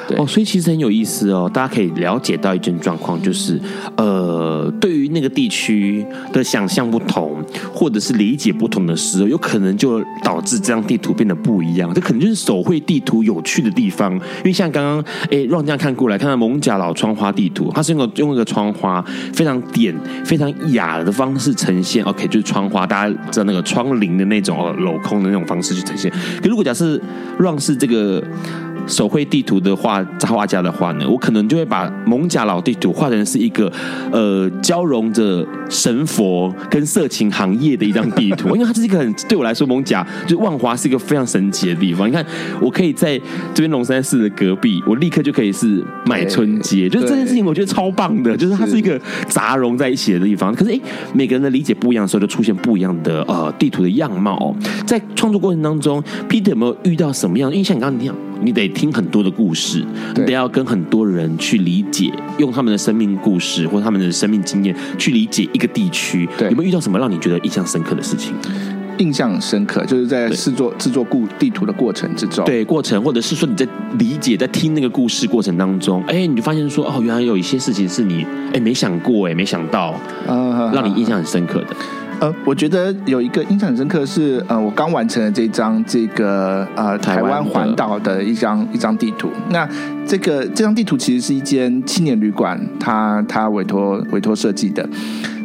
[0.08, 3.60] 对哦，所以其实很有意思哦，大家可以了解到一件状况，就是
[3.98, 11.94] 呃，对于那个地区的想象不同，或者是理解不同的时候，有可能就导致这张地图变得不一样。
[11.94, 19.04] 这可能就是手绘地图有趣的地方，因为像刚刚哎让这样看过来，看到艋舺老窗花地图，它是用用一个窗花
[19.34, 19.60] 非常。
[19.74, 26.12] 点非常雅的方式呈现，OK，就是窗花，大家知道那个窗棂的那种，镂空的那种方式去呈现。
[26.42, 27.00] 可如果假设
[27.40, 28.22] 让是这个。
[28.86, 33.72] 手绘地图的画插画家的话呢，我可能就会把艋舺老地图画成是一个
[34.12, 42.10] 呃交融着神佛跟色情行业的一张地图，因为它是一个很对我来说，艋舺就万华是一个非常神奇的地方。
[42.10, 42.26] 你看，
[42.60, 43.18] 我可以在
[43.54, 50.54] 这边龙山寺的隔壁，我立刻就可以是买春街，就是这件事情我觉得超棒的，就是它是一个杂融在一起的地方。
[50.54, 50.80] 可是哎，
[51.14, 54.56] 每个人的理解不一样的时候，就出现不一样的呃地图的样貌。
[54.86, 57.52] 在创作过程当中，Peter 有没有遇到什么样？
[57.52, 58.16] 因为像你刚刚那样。
[58.42, 59.86] 你得听很多的故事，
[60.18, 66.28] 你得要跟很多人去理解，用他们的生命故事或他们的生命经验去理解一个地区。
[66.38, 68.34] 对，有没有遇到什么让你觉得印象深刻的事情？
[69.04, 73.68] 印象深刻就是在制作制作故地图的过程之中，对过程，或者是说你在
[74.00, 79.94] 理解、在听那个故事过程当中，哎，你就发现说，哦，原来有一些事情是你哎没想过，哎，没想到，
[80.30, 81.76] 嗯，让你印象很深刻的。
[82.20, 89.30] 呃，我觉得有一个印象很深刻是，呃，我刚完成了这张这个呃台湾环岛的一张一张地图。
[89.50, 89.68] 那
[90.06, 94.88] 这个这张地图其实是一间青年旅馆，他他委托委托设计的。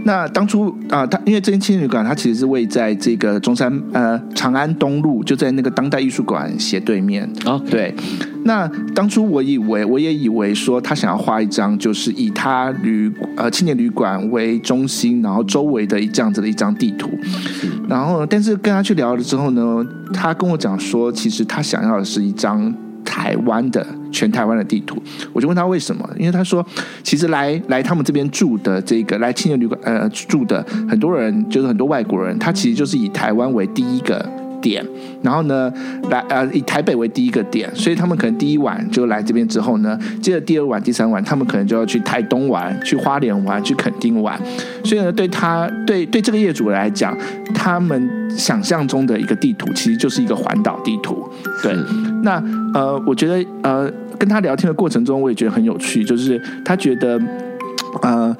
[0.05, 7.29] 那当初啊，它因为这间青年旅馆，它其实是位在这个中山呃长安东路，就在那个当代艺术馆斜对面。
[7.44, 7.92] 哦，对。
[8.44, 17.11] 那当初我以为，我也以为说他想要画一张，就是以他旅呃青年旅馆为中心，然后周围的一这样子的一张地图。
[17.89, 22.72] 然后，但是跟他去聊了之后呢，他跟我讲说，其实他想要的是一张
[23.09, 25.02] 台湾的全台湾的地图。
[25.32, 26.06] 我就问他为什么？
[26.18, 26.64] 因为他说，
[27.02, 34.47] 其实来来他们这边住的这个来青年旅馆呃住的很多人，就是很多外国人，他其实就是以台湾为第一个。
[34.61, 34.84] 点，
[35.22, 35.72] 然后呢，
[36.11, 44.38] 来呃以台北为第一个点，所以他们可能第一晚就来这边之后呢，接着第二晚、第三晚，他们可能就要去台东玩、去花莲玩、去垦丁玩。
[44.84, 47.16] 所以呢，对他对对这个业主来讲，
[47.54, 51.28] 他们想象中的一个地图其实就是一个环岛地图。
[51.62, 51.74] 对，
[52.22, 52.42] 那
[52.74, 57.20] 呃，我觉得呃跟他聊天的过程中，我也觉得很有趣，就是他觉得
[58.02, 58.36] 呃。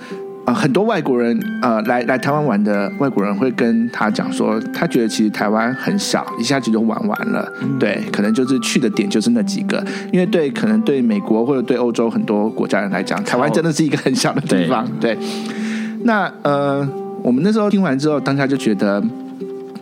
[0.49, 7.53] 呃，很多外国人呃来来台湾玩的外国人会跟他讲说，他觉得其实台湾很小，一下子就玩完了。
[7.61, 14.89] 嗯、对，可能就是去的点就是那几个，因为对可能对美国或者对欧洲很多国家人来讲，台湾真的是一个很小的地方。
[14.99, 15.23] 对，对，
[16.05, 16.89] 那呃，
[17.23, 18.99] 我们那时候听完之后，当下就觉得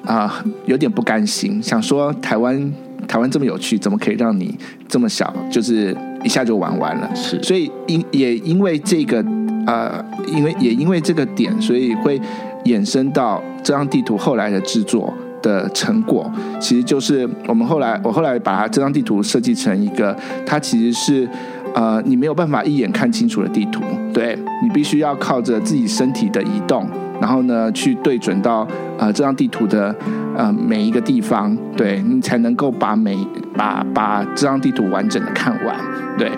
[0.05, 2.73] 啊、呃，有点不甘心，想说台湾
[3.07, 4.59] 台湾这么有趣，怎么可以让你
[4.89, 7.09] 这么小，就是一下就玩完了？
[7.15, 9.25] 是，所以因也因为这个。
[9.67, 12.21] 呃，因为也因为这个点，所以会
[12.65, 15.13] 衍生到这张地图后来的制作
[15.43, 21.29] 的成果，其实就是我们后来我后来把它这张地图设计成一个，它其实是
[21.75, 26.89] 呃你没有办法一眼看清楚的地图，对，你必须要靠着自己身体的移动，
[27.21, 28.67] 然后呢去对准到
[28.99, 29.95] 呃这张地图的
[30.37, 33.17] 呃每一个地方，对，你才能够把每
[33.55, 35.77] 把把这张地图完整的看完，
[36.19, 36.31] 对。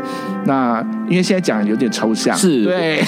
[0.45, 3.03] 那因为现在讲有点抽象，是对。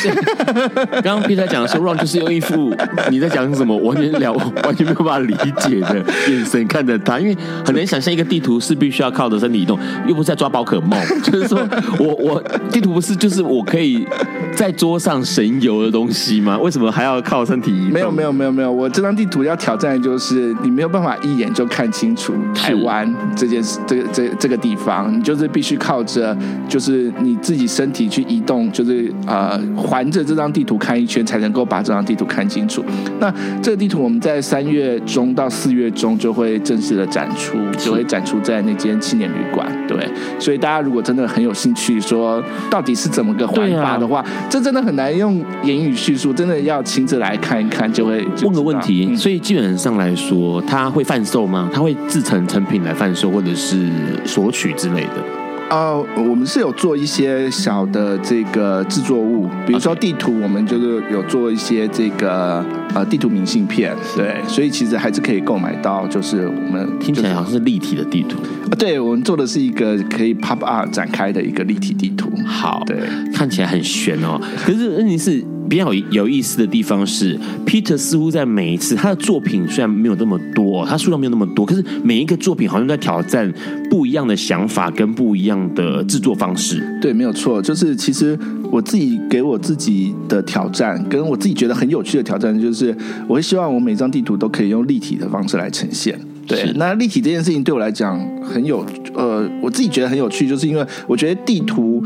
[1.03, 2.75] 刚刚 Peter 讲的时候，Ron 就是用一副
[3.11, 4.33] 你在讲什么，完全了，
[4.65, 11.67] 完全没有办法理解的眼神看着他，因为很难想象一个地图是必须要靠着身体移动，又不是在抓宝可梦， 就是说
[11.99, 14.07] 我我地图不是就是我可以
[14.55, 16.59] 在桌上神游的东西吗？
[16.59, 17.59] 为什么还要靠身
[17.91, 26.37] 没有没有没有没有，我这张地图要挑战的就是你没有办法一眼就看清楚台湾这件事，这个这这个地方，你就是必须靠着
[26.69, 27.37] 就是你。
[27.41, 32.85] 自己身体去移动，就是呃环着这张地图看一圈，才能够把这张地图看清楚。
[33.19, 33.33] 那
[33.63, 39.67] 这个地图我们在三月中到四月中就会正式的展出，就会展出在那间青年旅馆。
[39.89, 40.07] 对，
[40.39, 49.17] 所以大家如果真的很有兴趣，说到底是怎么个环法的话，这真的很难用言语叙述，真的要亲自来看一看，就会就问个问题。
[49.17, 51.71] 所以基本上来说，它会贩售吗？
[51.73, 53.89] 它会制成成品来贩售，或者是
[54.27, 55.25] 索取之类的？
[55.71, 72.97] 呃，我们是有做一些小的这个制作物，比如说地图，我们就是有做一些这个呃地图明信片，对，所以其实还是可以购买到，就是我们、就是、听起来好像是立体的地图，啊，对，我们做的是一个可以 pop up 展开的一个立体地图，好，对，
[73.33, 75.41] 看起来很悬哦，可是问题是。
[75.71, 83.51] 比较有有意思的地方是，Peter 似乎在每一次他的作品虽然没有那么多，他数量没有那么多，可是每一个作品好像在挑战
[83.89, 86.99] 不一样的想法跟不一样的制作方式。
[87.01, 88.37] 对，没有错，就是其实
[88.73, 92.93] 我自己给我自己的挑战，跟我自己觉得很有趣的挑战，就是
[93.29, 96.19] 我会希望我每张地图都可以用立体的方式来呈现。
[96.49, 102.03] 对，那立体这件事情对我来讲很有，呃，我自己觉得很有趣，就是因为我觉得地图。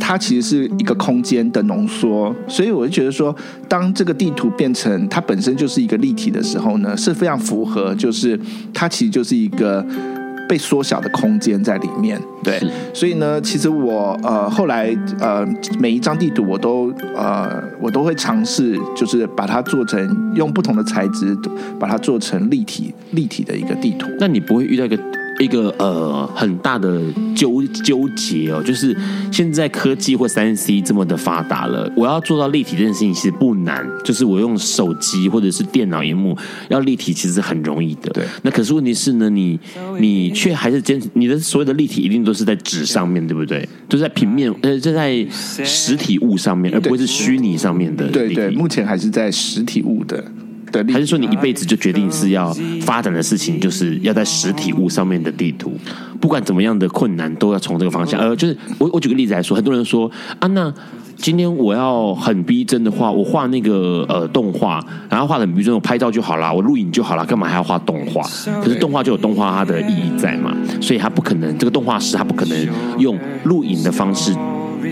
[0.00, 3.34] 它其实是一个空间的浓缩，所以我就觉得说，
[3.68, 8.38] 当这个地图变成它本身就是一个立体的时候呢，是非常符合，就是
[8.72, 9.84] 它其实就是一个
[10.48, 12.20] 被缩小的空间在里面。
[12.42, 12.60] 对，
[12.92, 15.46] 所以呢，其实我呃后来呃
[15.78, 21.36] 每一张地图我都呃我都会尝试，就是把它做成用不同的材质，
[21.78, 24.08] 把它做成立体立体的一个地图。
[24.18, 24.98] 那你不会遇到一个？
[25.40, 27.00] 一个呃很大的
[27.34, 28.96] 纠纠结哦，就是
[29.32, 36.36] 现在科技或三 C 这么的发达了，我要做到立体这件事情其实不难，就是我用手机或者是电脑荧幕
[36.68, 38.10] 要立体其实很容易的。
[38.12, 39.58] 对，那可是问题是呢，你
[39.98, 43.68] 你却还是坚持你的所有的立体一定都是在纸上面对不对？
[43.88, 48.08] 都在平面呃，就在实体物上面，而不会是虚拟上面的。
[48.08, 50.24] 对对，目前还是在实体物的。
[50.92, 52.52] 还是说你一辈子就决定是要
[52.82, 55.72] 发展的事情，就是要在实体物上面的地图，
[56.20, 58.18] 不管怎么样的困难，都要从这个方向。
[58.20, 60.72] 呃，就是我我举个例子来说，很多人说啊，那
[61.16, 68.22] 今天我要很逼真的画，我画那个呃动画，然后画的很逼真，我拍照就好啦，我录影就好啦，干嘛还要画动画？
[68.62, 72.68] 可是动画就有动画它的意义在嘛，所以它不可能，这个动画师他不可能
[72.98, 74.34] 用录影的方式。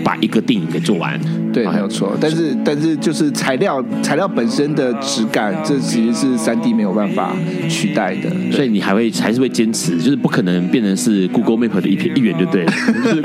[0.03, 1.19] 把一个电影给做完。
[1.51, 2.17] 对，没有错。
[2.19, 7.31] 但是但是就是材料材料本身的质感，这其实是三 D 没有办法
[7.69, 8.29] 取代的。
[8.51, 12.73] 所以你还会还是会坚持，就是不可能变成是 Google Map 的一片一员就对了，
[13.03, 13.21] 就 是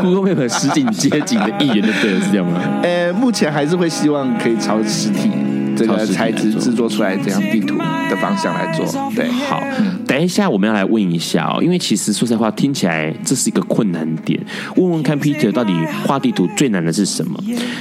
[0.00, 2.60] Google Map 实景街景的一员就对了，是这样吗？
[2.82, 5.30] 呃，目前还是会希望可以朝实体
[5.78, 8.84] 这个材质制作出来这样地图的方向来做。
[9.14, 9.62] 对，好。
[10.06, 14.40] 等一下，我们要来问一下哦，因为其实说实话，听起来这是一个困难点。
[14.76, 15.72] 问问看，Peter 到底
[16.04, 17.38] 画地图最难的是什么？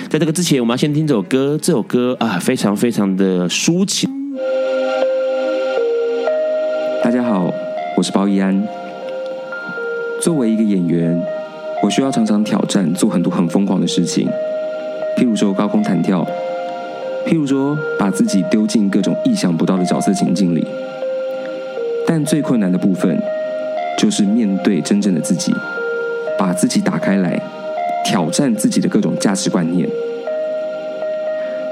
[0.10, 1.58] 在这个之前，我们要先听这首歌。
[1.60, 4.10] 这首歌啊，非常非常的抒情。
[7.04, 7.52] 大家好，
[7.96, 8.64] 我是包奕安。
[10.22, 11.20] 作为一个演员，
[11.82, 14.28] 我需要常常挑战，做很多很疯狂的事情，
[15.18, 16.28] 譬如说高空弹跳，
[17.28, 20.66] 譬如说把自己丢进各种意想不到的角色情境里。
[22.08, 23.22] 但最困难的部分，
[23.98, 25.54] 就是面对真正的自己，
[26.40, 27.38] 把自己打开来，
[28.06, 29.86] 挑战自己的各种价值观念。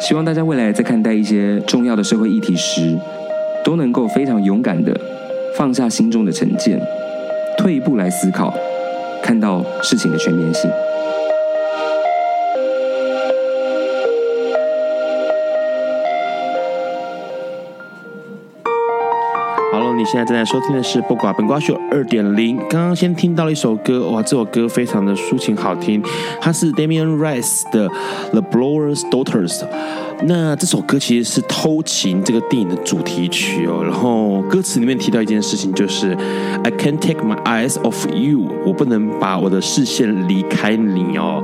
[0.02, 2.98] 希望大家未来在看待一些重要的社会议题时，
[3.64, 4.94] 都能够非常勇敢地
[5.56, 6.78] 放下心中的成见，
[7.58, 8.54] 退一步来思考，
[9.24, 10.70] 看到事情的全面性。
[19.96, 22.58] 你现在正在收听的是《播瓜本瓜秀》二点零。
[22.70, 26.04] 刚刚先听到了一首歌，哇，这首歌非常的抒情好听，
[26.42, 27.88] 它是 Damien Rice 的
[28.32, 29.60] 《The Blowers Daughters》。
[30.24, 33.82] 那这首歌其实是《偷情》这个电影的主题曲哦。
[33.84, 36.12] 然后歌词里面提到一件事情，就是
[36.64, 41.42] I can't take my eyes off you，我不能把我的视线离开你哦。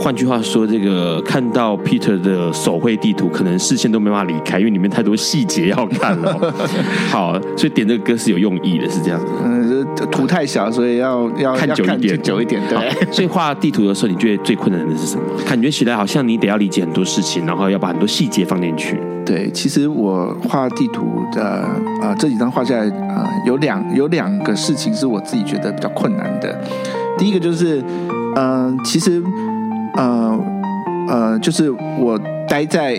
[0.00, 6.54] 换句话说，这个看到 Peter 的手绘地图，可能视线都没办法离开，因为里面太多细节要看了。
[7.10, 9.26] 好，所以点这个歌是有用意的，是这样子。
[9.44, 12.62] 嗯，图太小，所以要要看久一点，久一点。
[12.68, 13.12] 对。
[13.12, 15.22] 所以画地图的时候，你觉得最困难的是什么？
[15.46, 18.98] 感觉起来好像你得要理解很多事情，然后要把很多细节放进去。
[19.26, 26.58] 对，其实我画地图的啊、呃，这几张画下来啊、呃，有两有两个事情是我自己觉得比较困难的。
[27.18, 27.82] 第一个就是，
[28.34, 29.22] 嗯、呃，其实。
[29.96, 30.38] 呃
[31.08, 32.18] 呃，就是我
[32.48, 32.94] 待在、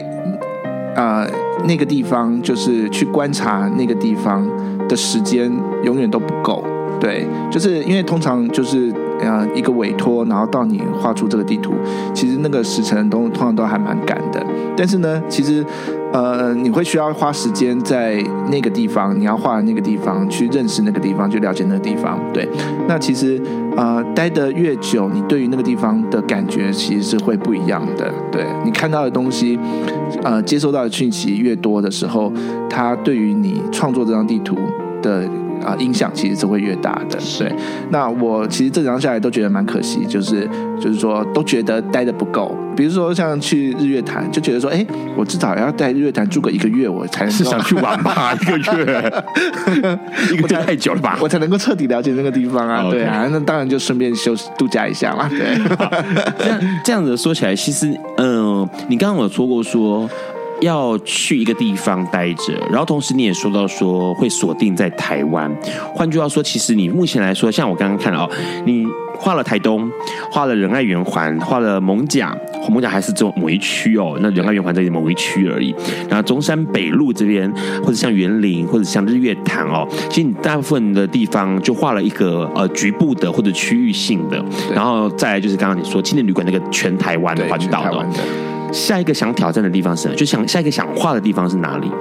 [0.95, 1.27] 呃、
[1.65, 4.47] 那个地方，就是去观察那个地方
[4.87, 5.51] 的时间
[5.83, 6.63] 永远都不够。
[6.99, 11.73] 对，就是因为通常就是呃一个委托，然后到你画出这个地图，
[12.13, 14.45] 其实那个时辰都通常都还蛮赶的。
[14.75, 15.65] 但是呢，其实。
[16.13, 22.19] 呃，你会需要花时间在那个地方，你要画的那个地方，去认识那个地方，去了解那个地方。
[22.33, 22.47] 对，
[22.87, 23.41] 那其实
[23.77, 28.11] 呃，待的越久，你对于那个地方的感觉其实是会不一样的。
[28.31, 29.57] 对，你看到的东西，
[30.23, 32.31] 呃，接收到的讯息越多的时候，
[32.69, 34.57] 它对于你创作这张地图
[35.01, 35.27] 的。
[35.63, 37.17] 啊，影响其实是会越大的。
[37.39, 37.51] 对，
[37.89, 40.47] 那我其实这张下来都觉得蛮可惜，就是
[40.79, 42.55] 就是说都觉得待的不够。
[42.75, 44.85] 比如说像去日月潭，就觉得说，哎，
[45.15, 48.33] 我至少要在日月潭住个一个月，我才能是想去玩吧？
[48.41, 49.23] 一个月，
[50.31, 51.17] 一个月太久了吧？
[51.21, 52.89] 我才能够彻底了解那个地方啊。
[52.89, 55.29] 对啊，那当然就顺便休息度假一下嘛。
[55.29, 55.57] 对，
[56.39, 57.87] 这样这样子说起来，其实，
[58.17, 60.09] 嗯、呃，你刚刚有说过说。
[60.61, 65.51] 要去一个地方待着，然后同时你也说到说会锁定在台湾。
[65.93, 68.29] 换句话说，其实你目前来说，像我刚刚看到哦，
[68.65, 68.85] 你
[69.17, 69.89] 画了台东，
[70.31, 74.17] 画了仁爱圆环，画了艋舺，艋舺还是这种某一区哦。
[74.21, 75.75] 那仁爱圆环这里某一区而已。
[76.07, 77.51] 然后中山北路这边，
[77.83, 84.43] 或者像园林，或者像日月潭哦，其实你大部分的地方就画了一个呃局部的或者区域性的。
[84.73, 88.05] 然后再来就是刚刚你说青年旅馆那个全台湾的话就到了。
[88.71, 90.15] 下一个想挑战的地方是哪？
[90.15, 91.91] 就想下一个想画的地方是哪里？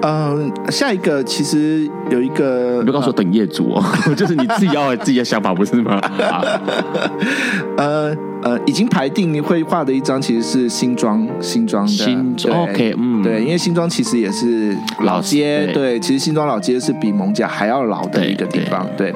[0.00, 3.82] 嗯，下一个其实有一个，你不要告诉我等业主哦，
[4.16, 6.00] 就是你自己要自己的想法不是吗？
[7.76, 11.92] 呃呃，已经排定你会画的一张其实是新庄新庄的。
[11.92, 19.10] 新庄，OK，嗯，对，因为新庄其实也是老街，对，对，其实新庄老街是比艋舺还要老的一个地方，对。
[19.10, 19.14] 对。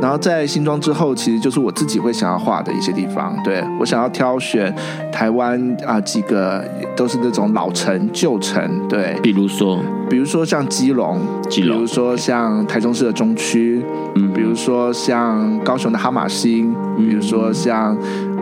[0.00, 3.36] 然后在新庄之后，其实就是我自己会想要画的一些地方。
[3.44, 4.74] 对，我想要挑选
[5.12, 6.64] 台湾啊几个
[6.96, 13.82] 都是那种老城旧城，对，比如说，比如说像基隆，基隆，比如说像台中市的中区，
[14.14, 17.94] 嗯，比如说像高雄的哈马星，嗯，比如说像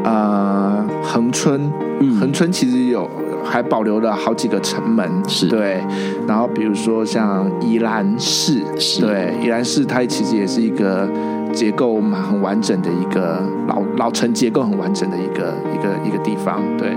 [0.05, 1.71] 呃恒春，
[2.01, 3.09] 嗯，恒春其实有。
[3.45, 5.81] 还保留了好几个城门，是对，
[6.27, 11.09] 然后比如说像宜兰市，是对，宜兰市它其实也是一个
[11.51, 16.95] 结构蛮很完整的一个老老城结构很完整的一个一个一个地方，对，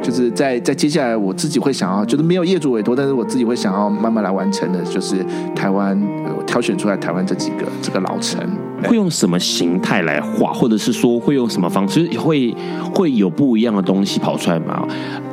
[0.00, 5.16] 就是在在接下来我自己会想要，就是没有业主委托，但是我自己会想要慢慢来完成的，就是
[5.54, 6.00] 台湾，
[6.38, 8.40] 我挑选出来台湾这几个这个老城。
[8.84, 12.54] 会用什么形态来画，或者是说会用什么方式，会
[12.94, 14.86] 会有不一样的东西跑出来吗？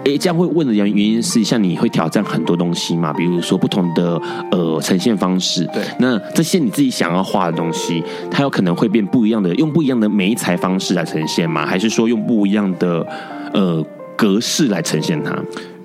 [0.04, 4.20] 诶，这样会问的原原因是，像你会挑战很多东西嘛，比如说不同的
[4.52, 5.66] 呃呈现方式。
[5.74, 11.66] 对，那这些你自己想要画的东西，它有可能会变不一样的，用不一样的媒材方式来呈现吗？
[11.66, 13.06] 还是说用不一样的
[13.54, 13.86] 呃
[14.16, 15.38] 格式来呈现它？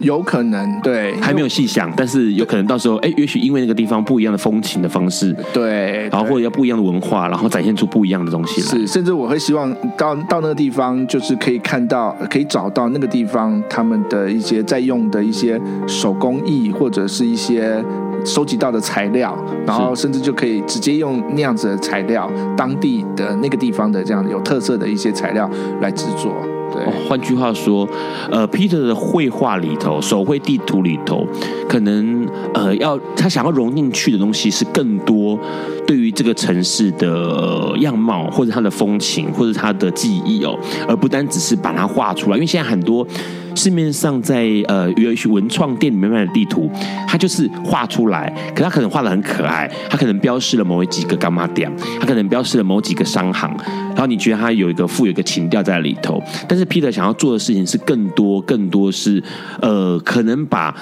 [0.02, 8.66] 有可能，对，还没有细想，但是有可能到时候，哎，也许因为那个地方不一样的风情的方式，对，然后或者要不一样的文化，然后展现出不一样的东西来。
[8.66, 17.82] 是，甚至我会希望到到那个地方，就是可以看到，可以找到那个地方他们的一些在用的一些手工艺，或者是一些
[18.24, 25.48] 收集到的材料，然后甚至就可以直接用那样子的材料，当地的那个地方的这样有特色的一些材料
[25.80, 26.34] 来制作。
[26.72, 27.88] 对，换句话说，
[28.30, 31.26] 呃，Peter 的绘画里头，手绘地图里头，
[31.68, 35.38] 可能呃，要他想要融进去的东西是更多
[35.86, 40.58] 对于这个城市的样貌，或者他的风情，或者他的记忆哦，
[40.88, 42.36] 而不单只是把它画出来。
[42.36, 43.06] 因为现在很多
[43.54, 46.70] 市面上在呃，有一些文创店里面卖的地图，
[47.06, 53.54] 它就是画出来，可它可能画得很可爱，它可能标示了某几个柑仔店，它可能标示了某几个商行，
[53.90, 59.22] 然后你觉得它有一个富有一个情调在里头，但是 Peter 想要做的事情是更多，更多是
[59.60, 60.74] 呃，可能把。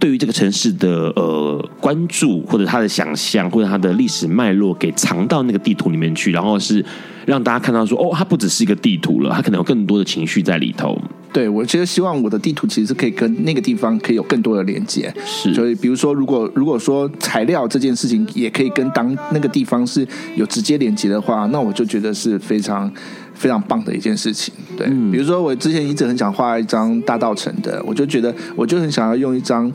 [0.00, 6.84] 对于这个城市的呃关注，或者他的想象，或者他的历史脉络，给藏到那个地图里面去，然后是
[7.26, 10.96] 让大家看到说，哦，它不只是一个地图了，它可能有更多的情绪在里头。
[11.32, 15.12] 对，我其实希望我的地图其实是可以跟那个地方可以有更多的连接。
[15.24, 20.06] 是，所以比如说，如果如果说材料这件事情也可以跟当那个地方是
[20.36, 22.90] 有直接连接的话，那我就觉得是非常。
[23.34, 29.70] 非常棒的一件事情，对，嗯、比如说我之前一直很想画一张大稻城的，我就觉得我就很想要用一张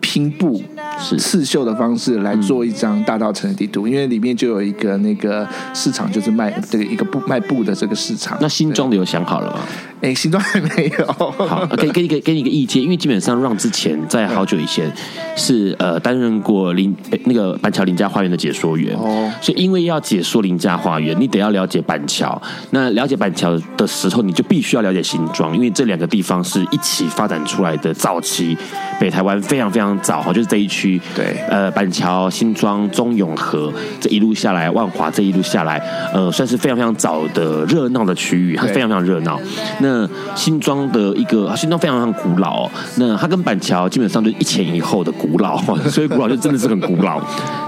[0.00, 0.62] 拼布
[0.98, 8.36] 是刺绣的方式来做一张大道城的地图，嗯、因为里面就有一个那个市场，就是卖这个一个布卖布的这个市场。
[8.40, 9.60] 那新装的有想好了吗？
[10.00, 11.06] 哎， 新装还没有。
[11.06, 14.90] 好，给给你个给你一个意见，因为基本上让之前在好久以前
[15.36, 16.94] 是呃担任过林
[17.24, 22.40] 那个板桥林家花园的解说员哦，所以因为要解说林家花园，你得要了解板桥。
[22.70, 28.56] 那了解板桥的时候，你就必须要了解新庄，因为这两个地方是一起发展出来的早期
[28.98, 33.70] 北台湾非常非常早哈，就是这一区对呃板桥、新庄、中永和
[34.00, 35.76] 这一路下来，万华这一路下来，
[36.14, 39.38] 呃算是非常非常早的热闹的区域，它非常非常热闹。
[39.80, 45.60] 那那新庄的一个新庄非常非常古老，那它跟板桥基本上就一前一后的古老，
[45.90, 47.20] 所以古老就真的是很古老。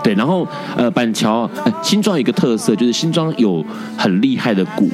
[0.04, 0.46] 对，然后
[0.76, 1.50] 呃板桥
[1.82, 3.64] 新庄有一个特色，就是新庄有
[3.98, 4.88] 很厉害的鼓。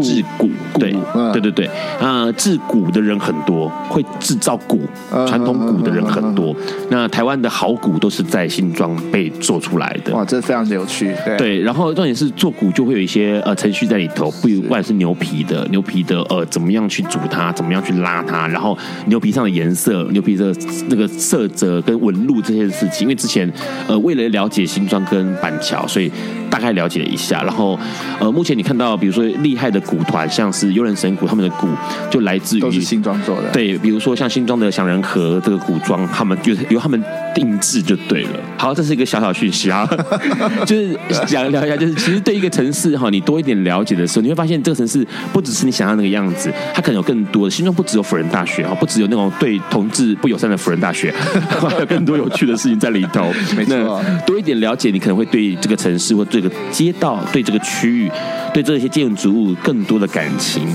[0.00, 0.94] 制鼓，对，
[1.32, 1.66] 对对对，
[2.00, 4.80] 啊、呃，制鼓的人很多，会制造鼓，
[5.10, 6.54] 传统鼓的人很多。
[6.90, 10.14] 那台湾的好鼓都是在新庄被做出来的。
[10.14, 11.14] 哇，这非常的有趣。
[11.24, 18.76] 对，对，然后重点是做鼓就会有一些呃程序在里头，不管是牛皮的，牛皮的呃怎么样去煮它，怎么样去拉它，然后
[19.06, 20.54] 牛皮上的颜色，牛皮的
[20.88, 23.02] 那个色泽跟纹路这些事情。
[23.02, 23.50] 因为之前
[23.86, 26.10] 呃为了了解新庄跟板桥，所以
[26.50, 27.42] 大概了解了一下。
[27.42, 27.78] 然后
[28.20, 29.78] 呃目前你看到比如说厉害的。
[29.88, 31.66] 鼓团像是幽人神鼓，他们的鼓
[32.10, 33.48] 就来自于都是新庄做的。
[33.52, 37.02] 对，比如说像新庄的祥仁和这个鼓装，他们就是由他们
[37.34, 38.30] 定制就对了。
[38.58, 39.88] 好，这是一个小小讯息啊，
[40.66, 47.50] 就是想聊一下，就是其实对一个城市哈，你多一点了解的时候，你会发现这个城市不只是你想象那个样子，它可能有更多的。
[47.50, 51.10] 新庄不只有辅仁大学哈，不只有那种对同志不友善的辅仁大学，
[51.48, 53.32] 还有更多有趣的事情在里头。
[53.56, 58.10] 没错，多一点了解，你可能会对这个城市或这个街道、对这个区域、
[58.54, 60.66] 对这些建筑物更多的感情。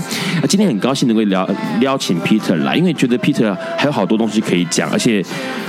[0.42, 1.48] 那，今天很高兴能够聊
[1.80, 5.24] 邀请 Peter 来，因为觉得 Peter 还有好多东西可以讲，而且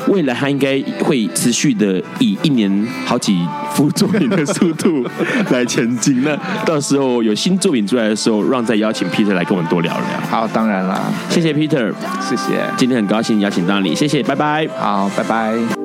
[0.07, 3.39] 未来他应该会持续的以一年好几
[3.73, 5.05] 幅作品的速度
[5.51, 6.23] 来前进。
[6.23, 10.03] 那到时候有新作品出来的时候，让再邀请 Peter 来跟我们多聊聊。
[10.29, 12.59] 好，当然啦，谢谢 Peter，谢谢。
[12.77, 14.67] 今天很高兴邀请到你，谢谢，拜拜。
[14.77, 15.84] 好，拜拜。